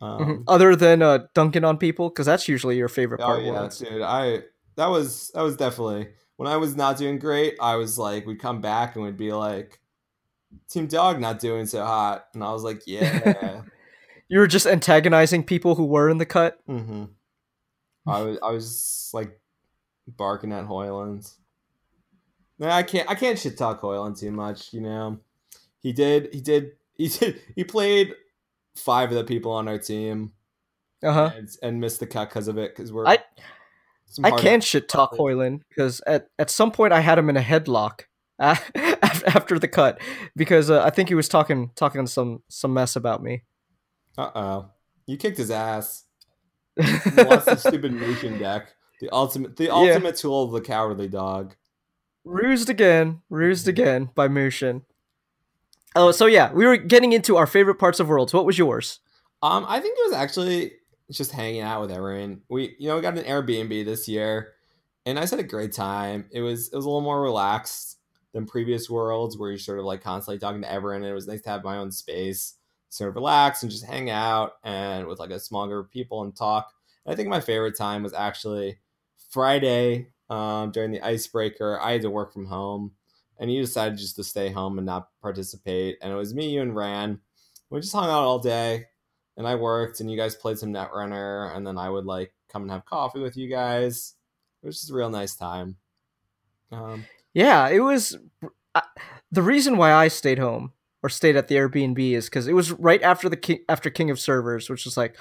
[0.00, 0.44] Um, Mhm.
[0.48, 3.30] Other than uh dunking on people, because that's usually your favorite part.
[3.30, 3.44] Oh part.
[3.46, 3.78] yeah, Worlds.
[3.78, 4.02] dude.
[4.02, 4.42] I
[4.78, 7.54] that was that was definitely when I was not doing great.
[7.60, 9.78] I was like, we'd come back and we'd be like,
[10.70, 13.62] Team Dog not doing so hot, and I was like, yeah.
[14.30, 16.58] You were just antagonizing people who were in the cut.
[16.66, 17.04] hmm
[18.06, 19.40] I was I was like
[20.06, 21.30] barking at Hoyland.
[22.58, 24.72] No, I can't I can't shit talk Hoyland too much.
[24.74, 25.18] You know,
[25.80, 28.14] he did he did he did he played
[28.76, 30.32] five of the people on our team
[31.02, 31.30] Uh huh.
[31.34, 33.06] and, and missed the cut because of it because we're.
[33.06, 33.24] I-
[34.22, 37.42] I can shit talk Hoyland because at, at some point I had him in a
[37.42, 38.02] headlock
[38.38, 40.00] uh, after the cut
[40.36, 43.42] because uh, I think he was talking talking some some mess about me.
[44.16, 44.70] Uh oh,
[45.06, 46.04] you kicked his ass.
[46.78, 48.74] Lost the stupid nation deck.
[49.00, 51.54] The ultimate, the ultimate tool of the cowardly dog.
[52.24, 54.82] Rused again, rused again by Mushin.
[55.96, 58.34] Oh, so yeah, we were getting into our favorite parts of worlds.
[58.34, 59.00] What was yours?
[59.42, 60.72] Um, I think it was actually
[61.16, 62.42] just hanging out with everyone.
[62.48, 64.52] We, you know, we got an Airbnb this year,
[65.06, 66.26] and I just had a great time.
[66.30, 67.98] It was it was a little more relaxed
[68.32, 71.02] than previous worlds where you're sort of like constantly talking to everyone.
[71.02, 72.54] And it was nice to have my own space,
[72.90, 76.22] sort of relax and just hang out and with like a small group of people
[76.22, 76.72] and talk.
[77.04, 78.78] And I think my favorite time was actually
[79.30, 81.80] Friday um, during the icebreaker.
[81.80, 82.92] I had to work from home,
[83.38, 85.96] and you decided just to stay home and not participate.
[86.02, 87.20] And it was me, you, and Ran.
[87.70, 88.86] We just hung out all day
[89.38, 92.62] and I worked, and you guys played some Netrunner, and then I would like come
[92.62, 94.14] and have coffee with you guys.
[94.62, 95.76] It was just a real nice time.
[96.72, 98.18] Um, Yeah, it was
[98.74, 98.82] I,
[99.30, 100.72] the reason why I stayed home
[101.02, 104.10] or stayed at the Airbnb is because it was right after the King, after King
[104.10, 105.16] of Servers, which was like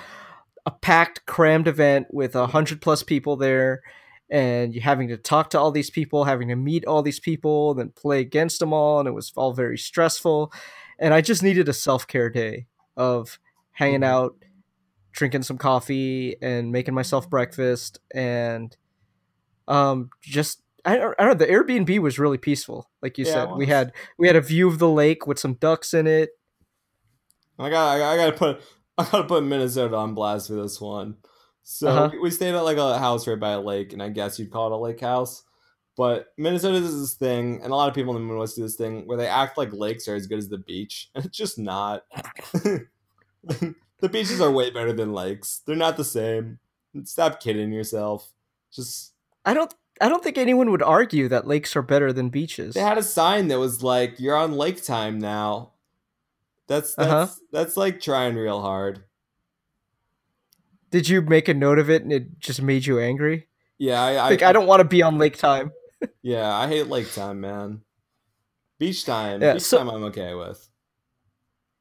[0.66, 3.84] a packed, crammed event with a hundred plus people there,
[4.32, 7.76] and you having to talk to all these people, having to meet all these people,
[7.76, 10.52] then play against them all, and it was all very stressful.
[10.98, 12.66] And I just needed a self care day
[12.96, 13.38] of
[13.78, 14.06] hanging Mhm.
[14.06, 14.36] out,
[15.12, 18.76] drinking some coffee, and making myself breakfast, and
[19.68, 21.46] um, just I don't, I don't know.
[21.46, 23.58] The Airbnb was really peaceful, like you Yeah, said.
[23.58, 26.30] We had we had a view of the lake with some ducks in it.
[27.60, 28.62] I got I gotta put
[28.98, 31.18] I gotta put Minnesota on blast for this one.
[31.64, 32.12] So Uh-huh.
[32.22, 34.68] we stayed at like a house right by a lake, and I guess you'd call
[34.72, 35.44] it a lake house.
[35.98, 38.76] But Minnesota does this thing, and a lot of people in the Midwest do this
[38.76, 41.60] thing where they act like lakes are as good as the beach, and it's just
[41.60, 42.04] not.
[44.00, 45.62] the beaches are way better than lakes.
[45.66, 46.60] They're not the same.
[47.04, 48.32] Stop kidding yourself.
[48.72, 49.14] Just
[49.46, 52.74] I don't I don't think anyone would argue that lakes are better than beaches.
[52.76, 55.72] they had a sign that was like, "You're on lake time now."
[56.68, 57.28] That's that's Uh-huh.
[57.52, 59.04] that's like trying real hard.
[60.90, 63.48] Did you make a note of it and it just made you angry?
[63.78, 65.72] Yeah, I I, Like I don't want to be on lake time.
[66.22, 67.82] Yeah, I hate lake time, man.
[68.78, 70.70] Beach time, Yeah, beach so- time, I'm okay with.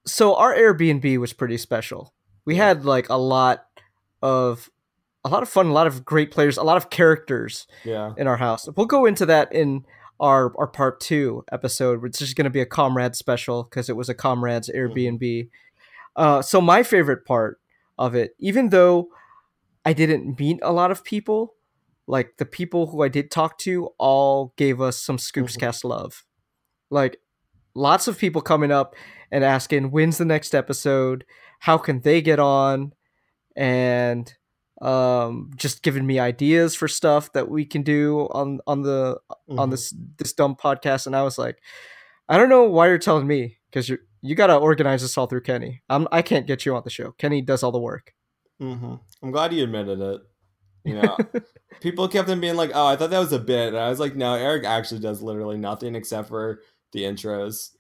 [0.07, 2.13] So our Airbnb was pretty special.
[2.45, 3.67] We had like a lot
[4.23, 4.71] of
[5.25, 8.29] a lot of fun, a lot of great players, a lot of characters Yeah, in
[8.29, 8.69] our house.
[8.77, 9.85] We'll go into that in
[10.21, 13.97] our our part two episode, which is going to be a comrade special because it
[13.97, 15.49] was a comrades Airbnb.
[16.15, 17.61] Uh, so my favorite part
[17.99, 19.09] of it, even though
[19.85, 21.55] I didn't meet a lot of people,
[22.07, 25.61] like the people who I did talk to, all gave us some Scoops Mhm.
[25.61, 26.25] Cast love.
[26.91, 27.21] Like
[27.75, 28.95] lots of people coming up
[29.31, 31.25] and asking when's the next episode,
[31.61, 32.93] how can they get on,
[33.57, 34.33] and
[34.83, 39.19] um, just giving me ideas for stuff that we can do on on the
[39.49, 39.71] on Mhm.
[39.71, 41.07] this this dumb podcast.
[41.07, 41.59] And I was like,
[42.29, 45.27] I don't know why you're telling me because you you got to organize this all
[45.27, 45.83] through Kenny.
[45.89, 47.13] I'm I can't get you on the show.
[47.13, 48.13] Kenny does all the work.
[48.61, 49.01] Mhm.
[49.23, 50.21] I'm glad you admitted it.
[50.85, 51.17] You know,
[51.81, 53.99] people kept on being like, "Oh, I thought that was a bit," and I was
[53.99, 56.61] like, "No, Eric actually does literally nothing except for
[56.93, 57.71] the intros."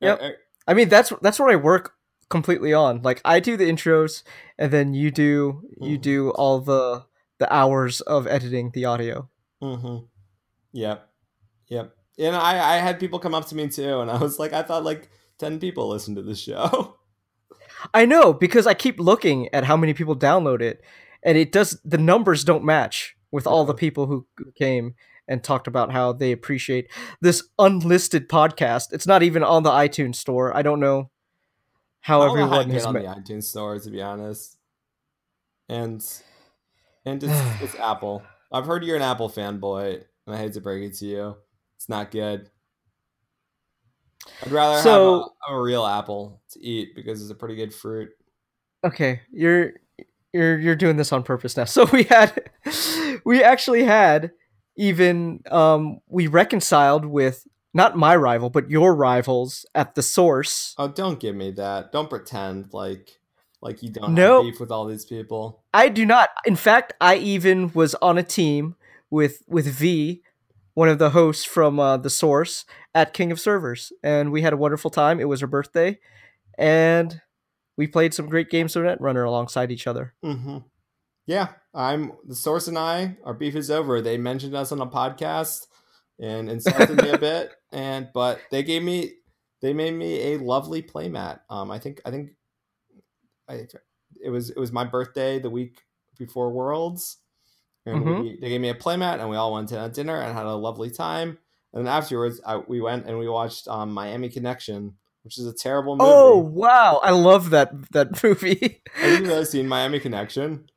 [0.00, 0.20] Yep.
[0.22, 0.36] Er-
[0.70, 1.94] I mean, that's that's what I work
[2.28, 3.02] completely on.
[3.02, 4.22] Like I do the intros,
[4.56, 6.02] and then you do you Mhm.
[6.02, 7.04] do all the
[7.38, 9.28] the hours of editing the audio.
[9.62, 10.04] Mm-hmm.
[10.72, 11.08] Yep.
[11.68, 11.96] Yep.
[12.18, 14.62] And I, I had people come up to me too, and I was like, I
[14.62, 16.96] thought like ten people listened to the show.
[17.94, 20.82] I know because I keep looking at how many people download it,
[21.22, 24.94] and it does the numbers don't match with all the people who came
[25.30, 26.90] and talked about how they appreciate
[27.22, 28.92] this unlisted podcast.
[28.92, 30.54] It's not even on the iTunes store.
[30.54, 31.10] I don't know
[32.00, 34.58] how I don't know how to everyone has on the iTunes store, to be honest.
[35.68, 36.04] And
[37.06, 38.22] and it's, it's Apple.
[38.52, 41.36] I've heard you're an Apple fanboy, and I hate to break it to you,
[41.76, 42.50] it's not good.
[44.42, 47.72] I'd rather So- have a, a real apple to eat because it's a pretty good
[47.72, 48.10] fruit.
[48.84, 49.74] Okay, you're
[50.32, 51.64] you're you're doing this on purpose now.
[51.66, 52.50] So we had
[53.24, 54.32] we actually had
[54.76, 60.74] even um we reconciled with not my rival but your rivals at the source.
[60.78, 61.92] Oh, don't give me that.
[61.92, 63.18] Don't pretend like
[63.62, 64.42] like you don't No.
[64.42, 65.62] have beef with all these people.
[65.74, 66.30] I do not.
[66.46, 68.74] In fact, I even was on a team
[69.10, 70.22] with with V,
[70.74, 72.64] one of the hosts from uh, the source
[72.94, 75.20] at King of Servers, and we had a wonderful time.
[75.20, 75.98] It was her birthday,
[76.56, 77.20] and
[77.76, 80.14] we played some great games of Netrunner alongside each other.
[80.24, 80.58] Mm-hmm.
[81.30, 83.16] Yeah, I'm the source and I.
[83.24, 84.00] Our beef is over.
[84.00, 85.68] They mentioned us on a podcast
[86.18, 89.12] and insulted me a bit, and but they gave me
[89.62, 91.38] they made me a lovely playmat.
[91.48, 92.30] Um, I think I think
[93.48, 93.66] I
[94.20, 95.82] it was it was my birthday the week
[96.18, 97.18] before Worlds,
[97.86, 98.22] and Mhm.
[98.22, 100.54] we, they gave me a playmat, and we all went to dinner and had a
[100.56, 101.38] lovely time.
[101.72, 105.52] And then afterwards, I, we went and we watched um, Miami Connection, which is a
[105.54, 106.10] terrible movie.
[106.12, 108.82] Oh wow, I love that that movie.
[108.94, 110.68] Have you really seen Miami Connection?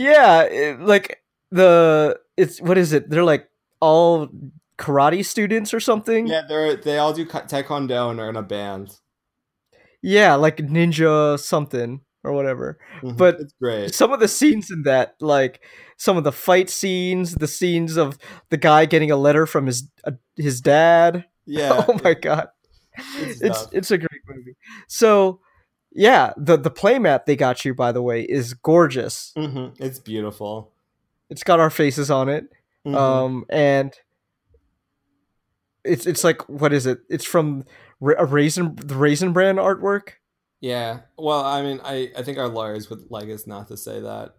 [0.00, 1.18] Yeah, it- like
[1.50, 3.10] the it's what is it?
[3.10, 3.48] They're like
[3.80, 4.28] all
[4.78, 6.26] karate students or something.
[6.26, 8.96] Yeah, they're they all do taekwondo and are in a band.
[10.02, 12.78] Yeah, like ninja something or whatever.
[13.02, 13.16] Mhm.
[13.16, 13.94] But- it's great.
[13.94, 15.60] Some of the scenes in that, like
[15.96, 18.16] some of the fight scenes, the scenes of
[18.48, 21.24] the guy getting a letter from his uh, his dad.
[21.46, 21.84] Yeah.
[21.88, 22.48] oh my god,
[23.18, 24.56] Good it's it's a great movie.
[24.88, 25.40] So
[25.92, 29.32] yeah, the the play playmat they got you by the way is gorgeous.
[29.36, 30.72] Mhm, It's beautiful.
[31.28, 32.46] It's got our faces on it.
[32.86, 32.94] Mhm.
[32.96, 33.92] um and
[35.84, 37.64] it's it's like what is it it's from
[38.18, 40.10] a raisin the raisin brand artwork
[40.62, 41.00] yeah.
[41.16, 44.34] Well, I mean, I I think our lawyers would like us not to say that.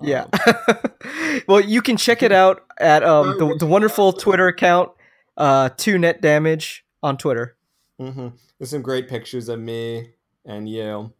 [0.00, 4.90] yeah Um, well you can check it out at um the, the wonderful twitter account
[5.36, 7.56] uh two net damage on twitter
[7.98, 10.13] hmm There's some great pictures of me
[10.44, 11.12] and you.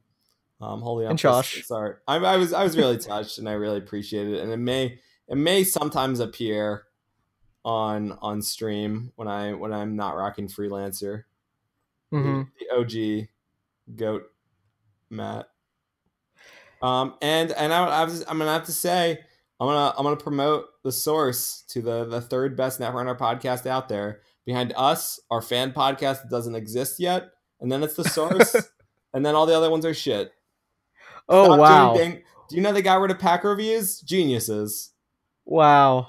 [0.60, 1.56] Um, holding up And Josh.
[1.56, 1.70] this.
[1.70, 4.42] I, I was I was really touched and I really appreciated it.
[4.42, 4.98] And it may
[5.28, 6.84] it may sometimes appear
[7.64, 11.24] on on stream when I when I'm not rocking freelancer.
[12.12, 13.20] The- hmm The,
[13.90, 14.22] OG goat
[15.10, 15.48] Matt.
[16.82, 19.18] Um and and I, I was, I'm gonna have to say
[19.60, 23.88] I'm gonna I'm gonna promote the source to the the third best Netrunner podcast out
[23.88, 24.20] there.
[24.46, 28.54] Behind us, our fan podcast that doesn't exist yet, and then it's the source,
[29.14, 30.32] and then all the other ones are shit.
[31.30, 34.00] oh Stop wow doing Do you know they got rid of pack reviews?
[34.00, 34.90] Geniuses.
[35.46, 36.08] wow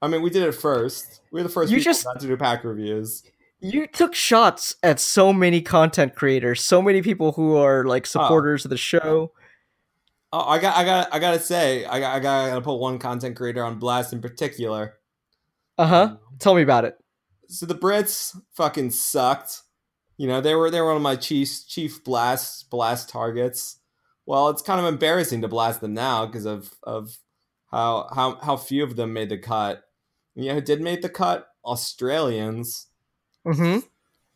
[0.00, 1.22] I mean, we did it first.
[1.32, 3.22] We were the first You people just- not to do pack reviews.
[3.60, 8.64] you took shots at so many content creators so many people who are like supporters
[8.64, 9.32] of the show
[10.30, 12.74] Oh, I got, I got, I gotta say, I got, I got, I gotta put
[12.76, 14.94] one content creator on blast in particular.
[15.78, 16.96] uh-huh tell me about it
[17.48, 19.62] So the Brits fucking sucked.
[20.18, 23.78] You know, they were they were one of my chief chief blast blast targets.
[24.26, 27.16] Well, it's kind of embarrassing to blast them now because of of
[27.70, 29.84] how how how few of them made the cut.
[30.34, 31.48] You know who did make the cut?
[31.64, 32.86] Australians.
[33.46, 33.78] mm-hmm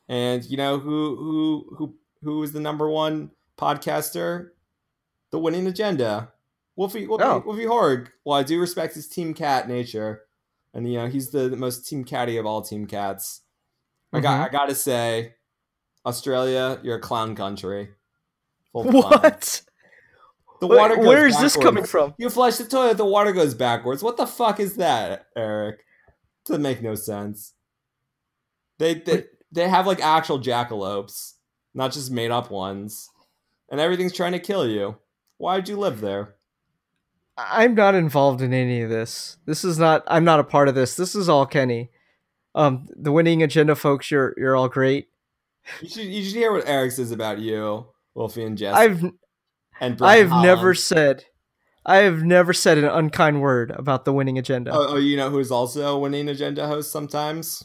[0.09, 4.51] And you know who who who who was the number one podcaster?
[5.31, 6.33] The Winning Agenda.
[6.77, 7.43] Wolfie Wolfie, Oh.
[7.45, 8.09] Wolfie Horg.
[8.25, 10.23] Well, I do respect his team cat nature,
[10.75, 13.43] and you know he's the, the most team catty of all team cats.
[14.13, 14.45] I got Mhm.
[14.47, 15.35] I gotta say,
[16.05, 17.91] Australia, you're a clown country.
[18.73, 19.63] Full what
[20.61, 23.33] The Wait, water goes where is this coming from You flush the toilet, the water
[23.33, 24.03] goes backwards.
[24.03, 25.85] What the fuck is that, Eric?
[26.45, 27.55] Doesn't make no sense.
[28.79, 31.35] They they, they have like actual jackalopes,
[31.75, 33.11] not just made up ones,
[33.71, 34.97] and everything's trying to kill you.
[35.39, 36.37] Why'd you live there?
[37.37, 39.39] I'm not involved in any of this.
[39.47, 40.03] This is not.
[40.07, 40.97] I'm not a part of this.
[40.97, 41.91] This is all Kenny.
[42.55, 45.09] Um, the winning agenda folks, you're you're all great.
[45.81, 48.75] You should you should hear what Eric says about you, Wolfie and Jess.
[48.75, 49.03] I've
[49.81, 50.47] and Brett I've Holland.
[50.47, 51.25] never said,
[51.87, 54.73] I have never said an unkind word about the winning agenda.
[54.73, 57.65] Oh, oh, you know who's also a winning agenda host sometimes?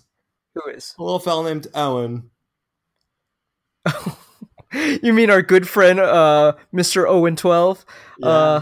[0.55, 0.95] Who is?
[0.97, 2.29] A little fellow named Owen.
[5.01, 7.07] you mean our good friend, uh, Mr.
[7.07, 7.85] Owen Twelve,
[8.21, 8.61] uh,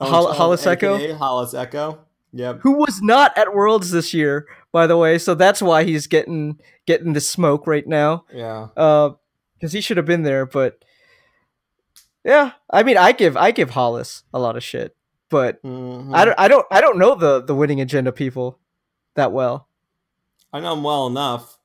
[0.00, 1.14] Owen Hol- Hollis Echo?
[1.16, 2.00] Hollis Echo.
[2.36, 2.60] Yep.
[2.62, 5.18] who was not at Worlds this year, by the way.
[5.18, 8.24] So that's why he's getting getting the smoke right now.
[8.32, 8.68] Yeah.
[8.76, 9.10] Uh,
[9.54, 10.84] because he should have been there, but
[12.24, 14.94] yeah, I mean, I give I give Hollis a lot of shit,
[15.30, 16.14] but Mhm.
[16.14, 18.58] I don't I don't I don't know the the winning agenda people
[19.14, 19.68] that well.
[20.52, 21.58] I know him well enough.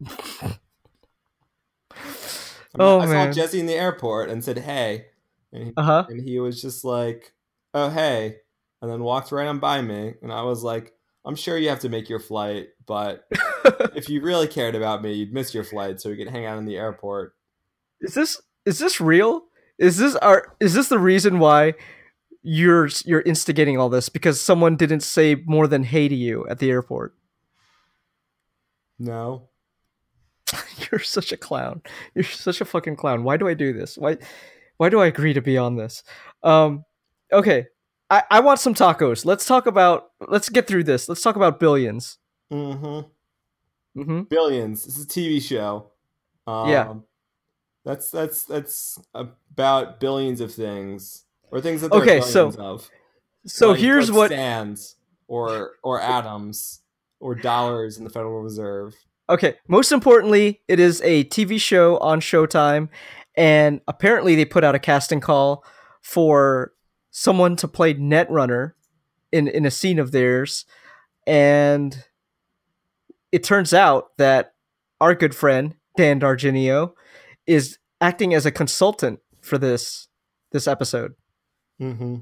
[1.92, 1.96] I
[2.78, 3.32] Oh, I man.
[3.32, 5.06] saw Jesse in the airport and said, "Hey,"
[5.52, 6.06] and he, Uh huh.
[6.08, 7.32] and he was just like,
[7.74, 8.36] "Oh, hey,"
[8.80, 10.92] and then walked right on by me, and I was like,
[11.24, 13.26] "I'm sure you have to make your flight, but
[13.94, 16.58] if you really cared about me, you'd miss your flight so we could hang out
[16.58, 17.34] in the airport."
[18.00, 19.44] is this is this real?
[19.78, 21.74] Is this our is this the reason why
[22.42, 26.58] you're you're instigating all this because someone didn't say more than hey to you at
[26.58, 27.14] the airport?
[28.98, 29.50] No,
[30.90, 31.82] You're such a clown.
[32.14, 33.24] You're such a fucking clown.
[33.24, 33.96] Why do I do this?
[33.96, 34.18] Why
[34.76, 36.02] why do I agree to be on this?
[36.42, 36.84] Um
[37.32, 37.66] okay.
[38.10, 39.24] I, I want some tacos.
[39.24, 41.08] Let's talk about let's get through this.
[41.08, 42.18] Let's talk about billions.
[42.52, 43.00] mm-hmm.
[44.00, 44.22] Mm-hmm.
[44.22, 44.84] Billions.
[44.84, 45.86] This is a TV show.
[46.46, 46.94] Um, Yeah.
[47.84, 52.90] That's that's that's about billions of things or things that Okay, are so- of.
[53.46, 54.96] So Like- here's like what stands
[55.28, 56.80] or or atoms
[57.20, 58.94] or dollars in the Federal Reserve.
[59.30, 62.88] Okay, most importantly, it is a TV show on Showtime
[63.36, 65.64] and apparently they put out a casting call
[66.02, 66.72] for
[67.10, 68.72] someone to play Netrunner
[69.32, 70.64] in in a scene of theirs,
[71.26, 72.04] and
[73.32, 74.54] it turns out that
[75.00, 76.94] our good friend Dan D'Argenio
[77.46, 80.08] is acting as a consultant for this
[80.52, 81.14] this episode.
[81.80, 82.16] Mm-hmm.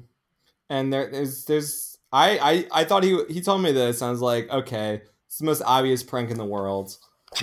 [0.69, 2.37] And there's there's I,
[2.71, 4.01] I I thought he he told me this.
[4.01, 6.97] I was like, okay, it's the most obvious prank in the world.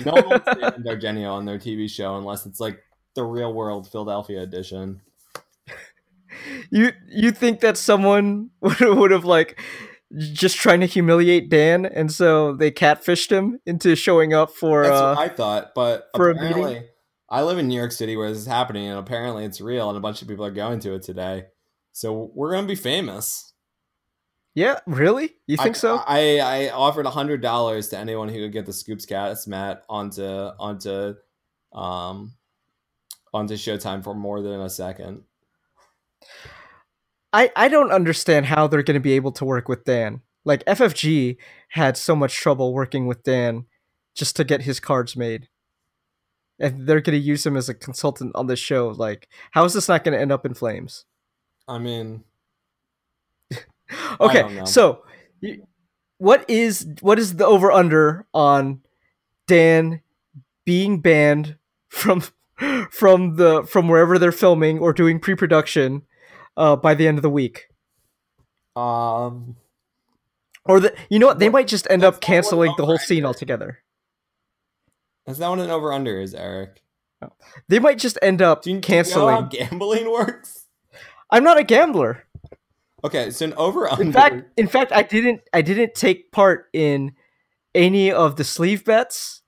[0.05, 2.83] No one wants Dan D'Argenio on their TV show unless it's like
[3.15, 5.01] the real world Philadelphia edition.
[6.69, 9.59] You you think that someone would would have like
[10.11, 14.83] just trying to humiliate Dan, and so they catfished him into showing up for.
[14.83, 16.49] That's uh, what I thought, but for a meeting?
[16.49, 16.89] apparently,
[17.29, 19.97] I live in New York City where this is happening, and apparently it's real, and
[19.97, 21.45] a bunch of people are going to it today.
[21.91, 23.53] So we're gonna be famous.
[24.53, 25.35] yeah, really?
[25.45, 25.97] You think I, so?
[25.97, 29.83] I I offered a hundred dollars to anyone who could get the Scoops Cast mat
[29.89, 31.15] onto onto
[31.73, 32.33] um
[33.33, 35.23] onto Showtime for more than a second.
[37.33, 40.21] I I don't understand how they're going to be able to work with Dan.
[40.45, 41.37] Like FFG
[41.69, 43.65] had so much trouble working with Dan
[44.15, 45.49] just to get his cards made.
[46.59, 48.87] And they're going to use him as a consultant on this show.
[48.87, 51.05] Like, how is this not going to end up in flames?
[51.67, 52.23] I mean,
[54.19, 55.03] Okay, so
[56.17, 58.81] what is what is the over under on
[59.47, 60.01] Dan
[60.65, 61.57] being banned
[61.89, 62.23] from
[62.91, 66.01] from the from wherever they're filming or doing pre-production
[66.57, 67.67] uh, by the end of the week?
[68.75, 69.55] um,
[70.65, 73.79] Or the you know what they might just end up canceling the whole scene altogether.
[75.27, 76.81] is that what an over under is, Eric?
[77.67, 79.25] They might just end up Do you, do you canceling.
[79.27, 80.65] know how gambling works?
[81.31, 82.25] I'm not a gambler.
[83.03, 84.03] Okay, so an over under.
[84.03, 87.13] In fact, in fact, I didn't I didn't take part in
[87.73, 89.41] any of the sleeve bets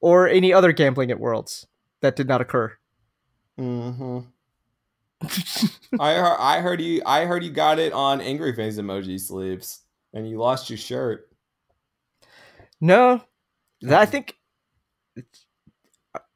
[0.00, 1.66] or any other gambling at Worlds.
[2.02, 2.72] That did not occur.
[3.58, 4.20] hmm
[6.00, 7.02] I heard, I heard you.
[7.04, 9.80] I heard you got it on angry face emoji sleeves,
[10.14, 11.28] and you lost your shirt.
[12.80, 13.22] No,
[13.82, 14.08] I mm.
[14.08, 14.36] think.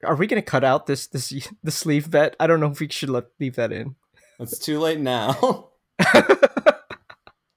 [0.05, 1.33] Are we gonna cut out this this
[1.63, 2.37] the sleeve bet?
[2.39, 3.97] I don't know if we should let, leave that in.
[4.39, 5.71] It's too late now.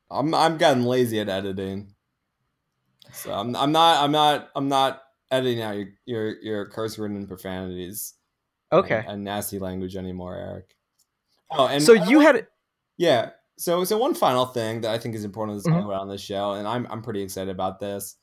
[0.10, 1.94] I'm I'm getting lazy at editing,
[3.12, 7.12] so I'm I'm not I'm not I'm not editing out your your your curse word
[7.12, 8.14] and profanities.
[8.72, 9.00] okay.
[9.00, 10.77] and, and nasty language anymore, Eric.
[11.52, 12.48] Oh, and So you had
[12.98, 13.32] Yeah.
[13.58, 15.86] So so one final thing that I think is important to talk Mhm.
[15.86, 18.16] about on this show, and I'm I'm pretty excited about this,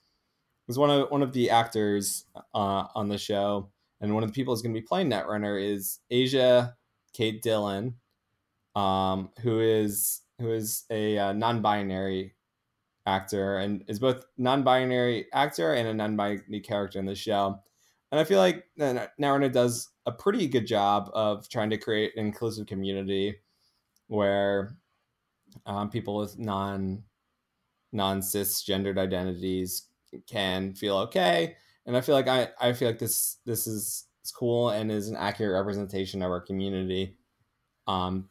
[0.68, 3.70] was one of one of the actors uh, on the show,
[4.00, 6.76] and one of the people who's going to be playing Netrunner is Asia
[7.14, 7.96] Kate Dillon,
[8.76, 12.34] um, who is who is a uh, non-binary
[13.06, 17.60] actor and is both non-binary actor and a non-binary character in the show.
[18.14, 22.24] And I feel like Netrunner does a pretty good job of trying to create an
[22.24, 23.34] inclusive community
[24.06, 24.76] where
[25.66, 27.02] um, people with non
[27.90, 29.88] non cisgendered identities
[30.28, 31.56] can feel okay.
[31.86, 35.08] And I feel like I, I feel like this this is, is cool and is
[35.08, 37.16] an accurate representation of our community.
[37.88, 38.28] Um,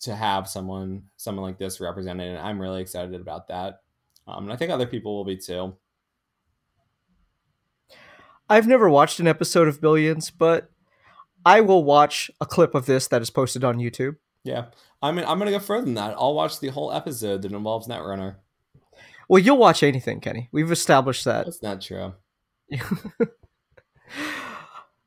[0.00, 3.82] to have someone someone like this represented, and I'm really excited about that.
[4.26, 5.76] Um, and I think other people will be too.
[8.48, 10.70] I've never watched an episode of Billions, but
[11.44, 14.16] I will watch a clip of this that is posted on YouTube.
[14.44, 14.66] Yeah,
[15.02, 16.14] I mean, I'm gonna go further than that.
[16.16, 18.36] I'll watch the whole episode that involves Netrunner.
[19.28, 20.48] Well, you'll watch anything, Kenny.
[20.52, 21.46] We've established that.
[21.46, 22.14] That's not true.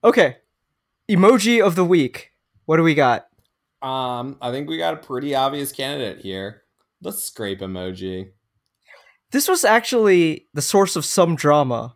[0.03, 0.37] Okay.
[1.09, 2.31] Emoji of the week.
[2.65, 3.27] What do we got?
[3.81, 6.63] Um, I think we got a pretty obvious candidate here.
[7.01, 8.31] The scrape emoji.
[9.31, 11.95] This was actually the source of some drama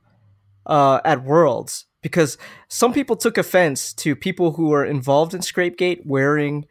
[0.66, 2.38] uh, at Worlds because
[2.68, 6.66] some people took offense to people who were involved in Scrapegate wearing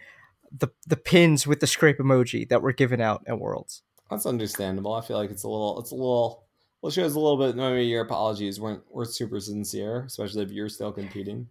[0.56, 3.82] the the pins with the scrape emoji that were given out at Worlds.
[4.10, 4.92] That's understandable.
[4.92, 6.44] I feel like it's a little, it's a little,
[6.82, 7.56] well, it shows a little bit.
[7.56, 11.48] Maybe your apologies weren't were super sincere, especially if you're still competing.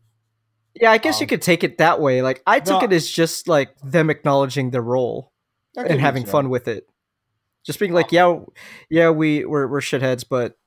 [0.76, 2.22] Yeah, I guess you Um, could take it that way.
[2.22, 5.32] Like I took no, it as just like them acknowledging their role
[5.76, 6.88] and having fun with it.
[7.66, 8.40] Just being like, yeah,
[8.90, 10.58] yeah, we we're, we're shitheads, but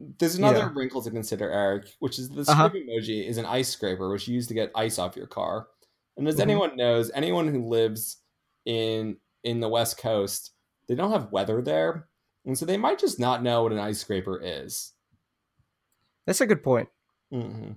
[0.00, 0.72] There's another Yeah.
[0.74, 2.68] wrinkle to consider, Eric, which is the Uh-huh.
[2.70, 5.68] emoji is an ice scraper, which you use to get ice off your car.
[6.16, 6.40] And as Mhm.
[6.42, 8.18] anyone knows, anyone who lives
[8.64, 10.52] in in the West Coast,
[10.88, 12.08] they don't have weather there,
[12.44, 14.92] and so they might just not know what an ice scraper is.
[16.26, 16.88] that's a good point.
[17.30, 17.72] hmm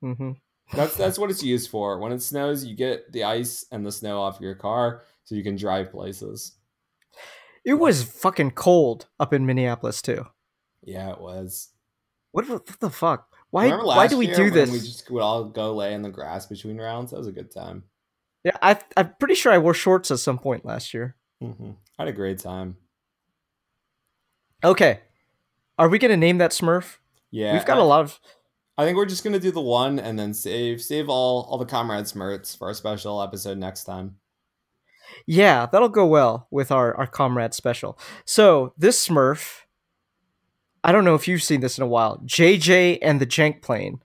[0.00, 0.30] hmm
[0.72, 1.98] That's that's what it's used for.
[1.98, 5.42] When it snows, you get the ice and the snow off your car, so you
[5.42, 6.56] can drive places.
[7.64, 10.26] It was fucking cold up in Minneapolis too.
[10.84, 11.68] Yeah, it was.
[12.32, 13.28] What, the- what the fuck?
[13.50, 13.68] Why?
[13.70, 14.70] Why do we do this?
[14.70, 17.12] We just would all go lay in the grass between rounds.
[17.12, 17.84] That was a good time.
[18.42, 21.16] Yeah, I, I'm pretty sure I wore shorts at some point last year.
[21.40, 22.76] hmm I had a great time.
[24.64, 25.00] Okay,
[25.78, 26.96] are we gonna name that Smurf?
[27.30, 28.18] Yeah, We've got I, a lot of.
[28.76, 31.64] I think we're just gonna do the one and then save save all all the
[31.66, 34.16] comrade Smurfs for our special episode next time.
[35.26, 37.98] Yeah, that'll go well with our our comrade special.
[38.24, 39.60] So this Smurf,
[40.84, 42.18] I don't know if you've seen this in a while.
[42.26, 44.00] JJ and the Jank Plane.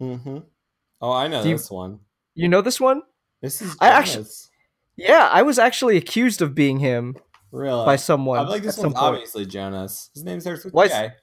[0.00, 0.38] Mm-hmm.
[1.00, 2.00] Oh, I know Do you- this one.
[2.34, 3.02] You know this one?
[3.40, 4.50] This is I actually- Jonas.
[4.96, 7.16] Yeah, I was actually accused of being him
[7.50, 8.38] really by someone.
[8.38, 10.10] I feel like this one's obviously Jonas.
[10.14, 11.14] His name starts with Why.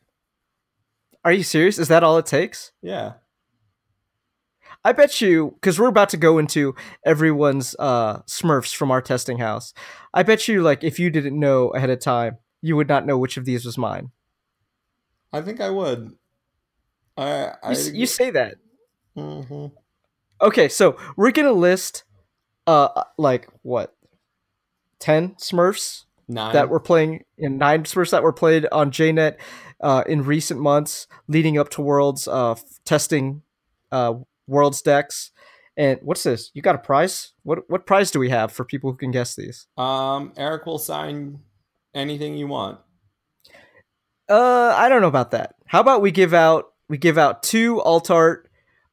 [1.24, 1.78] Are you serious?
[1.80, 2.72] Is that all it takes?
[2.82, 3.14] Yeah.
[4.84, 6.74] I bet you, because we're about to go into
[7.06, 9.74] everyone's uh, Smurfs from our testing house.
[10.14, 13.18] I bet you, like, if you didn't know ahead of time, you would not know
[13.18, 14.10] which of these was mine.
[15.34, 16.12] I think I would.
[17.18, 18.56] I You, you say that.
[19.16, 19.68] hmm
[20.42, 22.04] Okay, so we're gonna list,
[22.66, 23.96] uh, like what,
[25.00, 26.54] ten Smurfs nine.
[26.54, 29.36] that were playing in nine Smurfs that were played on JNet
[29.82, 32.56] uh, in recent months, leading up to Worlds, uh,
[32.86, 33.44] testing
[33.92, 34.16] uh,
[34.48, 35.32] Worlds decks.
[35.78, 36.50] And what's this?
[36.54, 37.34] You got a prize?
[37.44, 39.68] What what prize do we have for people who can guess these?
[39.78, 41.40] um Eric will sign
[41.94, 42.80] anything you want.
[44.30, 45.56] Uh, I don't know about that.
[45.66, 48.44] How about we give out we give out two Altart,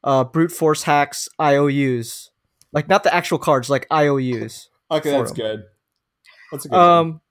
[0.03, 2.31] uh, brute force hacks IOUs,
[2.71, 4.69] like not the actual cards, like IOUs.
[4.91, 5.35] Okay, that's him.
[5.37, 5.63] good.
[6.51, 6.75] That's a good.
[6.75, 6.89] one.
[6.89, 7.21] Um,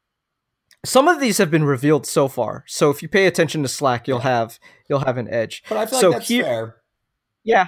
[0.85, 4.07] some of these have been revealed so far, so if you pay attention to Slack,
[4.07, 5.65] you'll have you'll have an edge.
[5.69, 6.77] But I feel so like that's here- fair.
[7.43, 7.67] Yeah,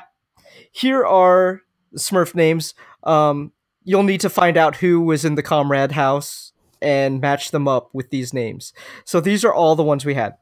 [0.70, 1.62] here are
[1.96, 2.72] Smurf names.
[3.02, 3.50] Um,
[3.82, 6.52] you'll need to find out who was in the Comrade house
[6.82, 8.72] and match them up with these names.
[9.04, 10.34] So these are all the ones we had.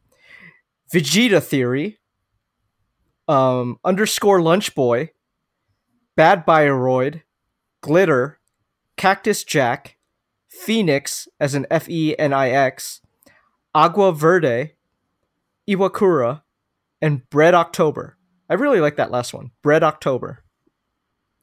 [0.93, 1.99] Vegeta Theory,
[3.27, 5.11] um, underscore Lunch Boy,
[6.17, 7.23] Bad Bioroid,
[7.81, 8.39] Glitter,
[8.97, 9.97] Cactus Jack,
[10.49, 13.01] Phoenix as an F E N I X,
[13.75, 14.73] Agua Verde,
[15.69, 16.43] Iwakura,
[17.03, 18.17] and Bread October.
[18.49, 19.51] I really like that last one.
[19.63, 20.43] Bread October.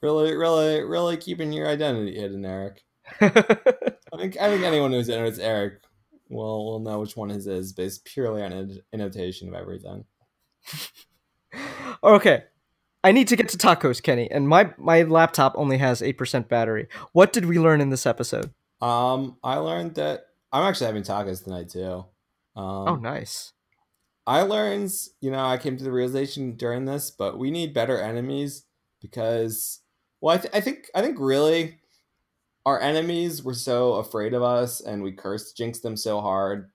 [0.02, 2.84] Really, really, really keeping your identity hidden, Eric.
[3.22, 3.30] I
[4.18, 5.82] think I think anyone who's in it's Eric
[6.30, 10.06] will will know which one his is based purely on an annotation of everything.
[12.04, 12.44] okay.
[13.04, 16.88] I need to get to tacos, Kenny, and my my laptop only has 8% battery.
[17.12, 18.52] What did we learn in this episode?
[18.82, 22.06] Um, I learned that I'm actually having tacos tonight too.
[22.56, 23.54] Um, oh, nice.
[24.28, 24.92] I learned,
[25.22, 28.66] you know, I came to the realization during this, but we need better enemies
[29.02, 29.82] because,
[30.20, 31.80] well, I, th- I think, I think really,
[32.66, 36.72] our enemies were so afraid of us, and we cursed, jinxed them so hard.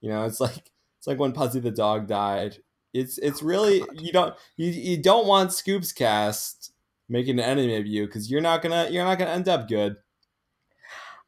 [0.00, 2.58] You know, it's like it's like when Puzzy the dog died.
[2.92, 4.00] It's it's oh, really God.
[4.00, 6.72] you don't you, you don't want Scoops Cast
[7.08, 9.96] making an enemy of you because you're not gonna you're not gonna end up good.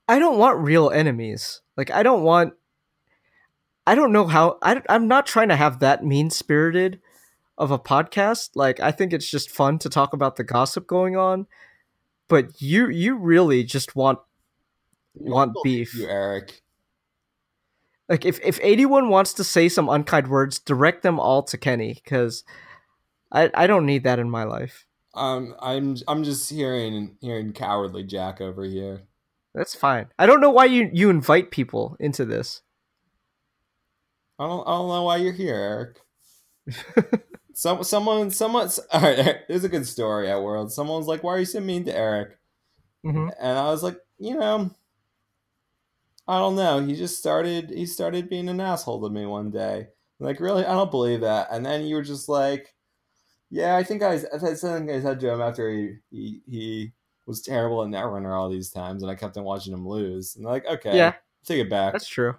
[0.06, 1.62] I don't want real enemies.
[1.76, 2.54] Like I don't want
[3.86, 7.00] I don't know how I I'm not trying to have that mean-spirited
[7.56, 8.50] of a podcast.
[8.54, 11.46] Like I think it's just fun to talk about the gossip going on.
[12.28, 14.18] But you you really just want
[15.14, 15.94] want beef.
[15.94, 16.62] You Eric.
[18.08, 22.02] Like if if 81 wants to say some unkind words, direct them all to Kenny
[22.06, 22.44] cuz
[23.32, 24.86] I I don't need that in my life.
[25.14, 29.02] Um, I'm I'm just hearing hearing cowardly Jack over here.
[29.54, 30.08] That's fine.
[30.18, 32.62] I don't know why you you invite people into this.
[34.38, 35.96] I don't I don't know why you're here,
[36.66, 37.22] Eric.
[37.54, 39.38] Some someone someone all right.
[39.48, 40.72] There's a good story at World.
[40.72, 42.38] Someone's like, "Why are you so mean to Eric?"
[43.04, 43.32] Mhm.
[43.40, 44.70] And I was like, you know,
[46.26, 46.80] I don't know.
[46.84, 47.70] He just started.
[47.70, 49.88] He started being an asshole to me one day.
[50.20, 51.48] Like, really, I don't believe that.
[51.50, 52.74] And then you were just like,
[53.50, 56.92] yeah, I think I, I said something I said to him after he he, he
[57.26, 60.36] was terrible at Netrunner all these times, and I kept on watching him lose.
[60.36, 61.14] And like, okay, Yeah.
[61.44, 61.92] take it back.
[61.92, 62.36] That's true.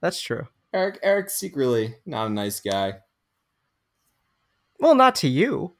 [0.00, 0.46] That's true.
[0.72, 2.94] Eric Eric's secretly not a nice guy.
[4.78, 5.74] Well, not to you.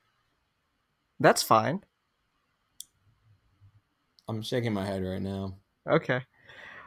[1.21, 1.83] That's fine.
[4.29, 5.57] I'm shaking my head right now.
[5.89, 6.21] Okay.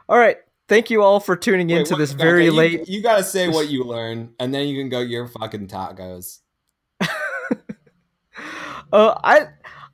[0.08, 0.36] All right.
[0.68, 2.88] Thank you all for tuning Wait, into this very you- late.
[2.88, 6.38] You, gotta say what you learned, and then you can go your fucking tacos.
[7.00, 7.08] uh,
[8.92, 9.48] I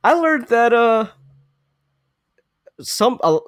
[0.05, 1.07] I learned that uh
[2.81, 3.39] some uh,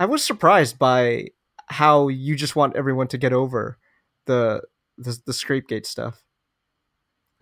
[0.00, 1.28] I was surprised by
[1.68, 3.78] how you just want everyone to get over
[4.26, 4.62] the
[4.96, 6.23] the the Scrapegate stuff.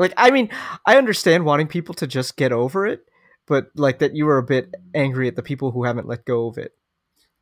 [0.02, 0.50] Like, I mean,
[0.84, 3.08] I understand wanting people to just get over it,
[3.46, 6.48] but like that you were a bit angry at the people who haven't let go
[6.48, 6.72] of it.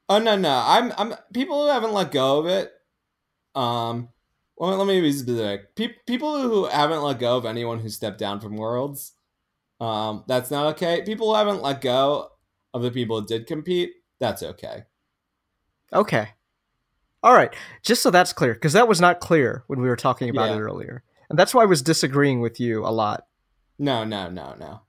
[0.09, 2.73] Oh no, no, I'm I'm people who haven't let go of it.
[3.55, 4.09] Um,
[4.57, 5.75] well, let me be specific.
[5.75, 9.13] Pe- people who haven't let go of anyone who stepped down from Worlds,
[9.81, 11.03] um, that's not okay.
[11.03, 12.29] People who haven't let go
[12.75, 14.85] of the people who did compete, that's okay.
[15.93, 16.29] Okay.
[17.23, 17.55] All right.
[17.83, 20.57] Just so that's clear, because that was not clear when we were talking about Yeah.
[20.57, 21.03] it earlier.
[21.31, 23.27] And that's why I was disagreeing with you a lot.
[23.79, 24.81] No, no, no, no.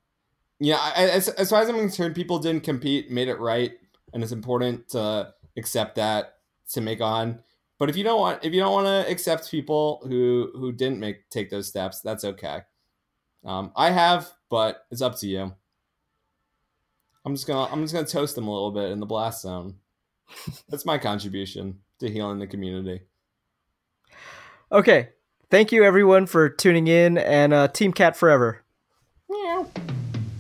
[0.60, 3.72] Yeah, as, as far as I'm concerned, people didn't compete, made it right,
[4.14, 6.38] and it's important to accept that
[6.74, 7.42] to make on.
[7.80, 11.00] But if you don't want, if you don't want to accept people who who didn't
[11.00, 12.62] make take those steps, that's okay.
[13.44, 15.52] Um, I have, but it's up to you.
[17.26, 19.76] I'm just gonna I'm just gonna toast them a little bit in the blast zone.
[20.70, 23.02] That's my contribution to healing the community.
[24.72, 25.10] Okay.
[25.52, 28.64] Thank you, everyone, for tuning in, and uh, Team Cat Forever.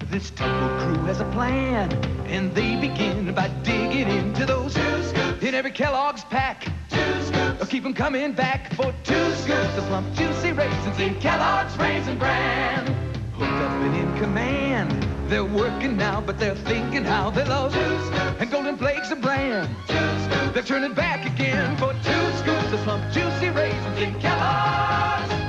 [0.09, 1.91] This temple crew has a plan,
[2.27, 6.63] and they begin by digging into those two scoops in every Kellogg's pack.
[6.89, 11.77] Two scoops, keep 'em coming back for two scoops of plump, juicy raisins in Kellogg's
[11.77, 12.85] Raisin Bran.
[13.33, 17.99] Hooked up and in command, they're working now, but they're thinking how they love two
[18.05, 19.67] scoops and golden flakes of bran.
[19.87, 25.40] Two scoops, they're turning back again for two scoops of plump, juicy raisins in Kellogg's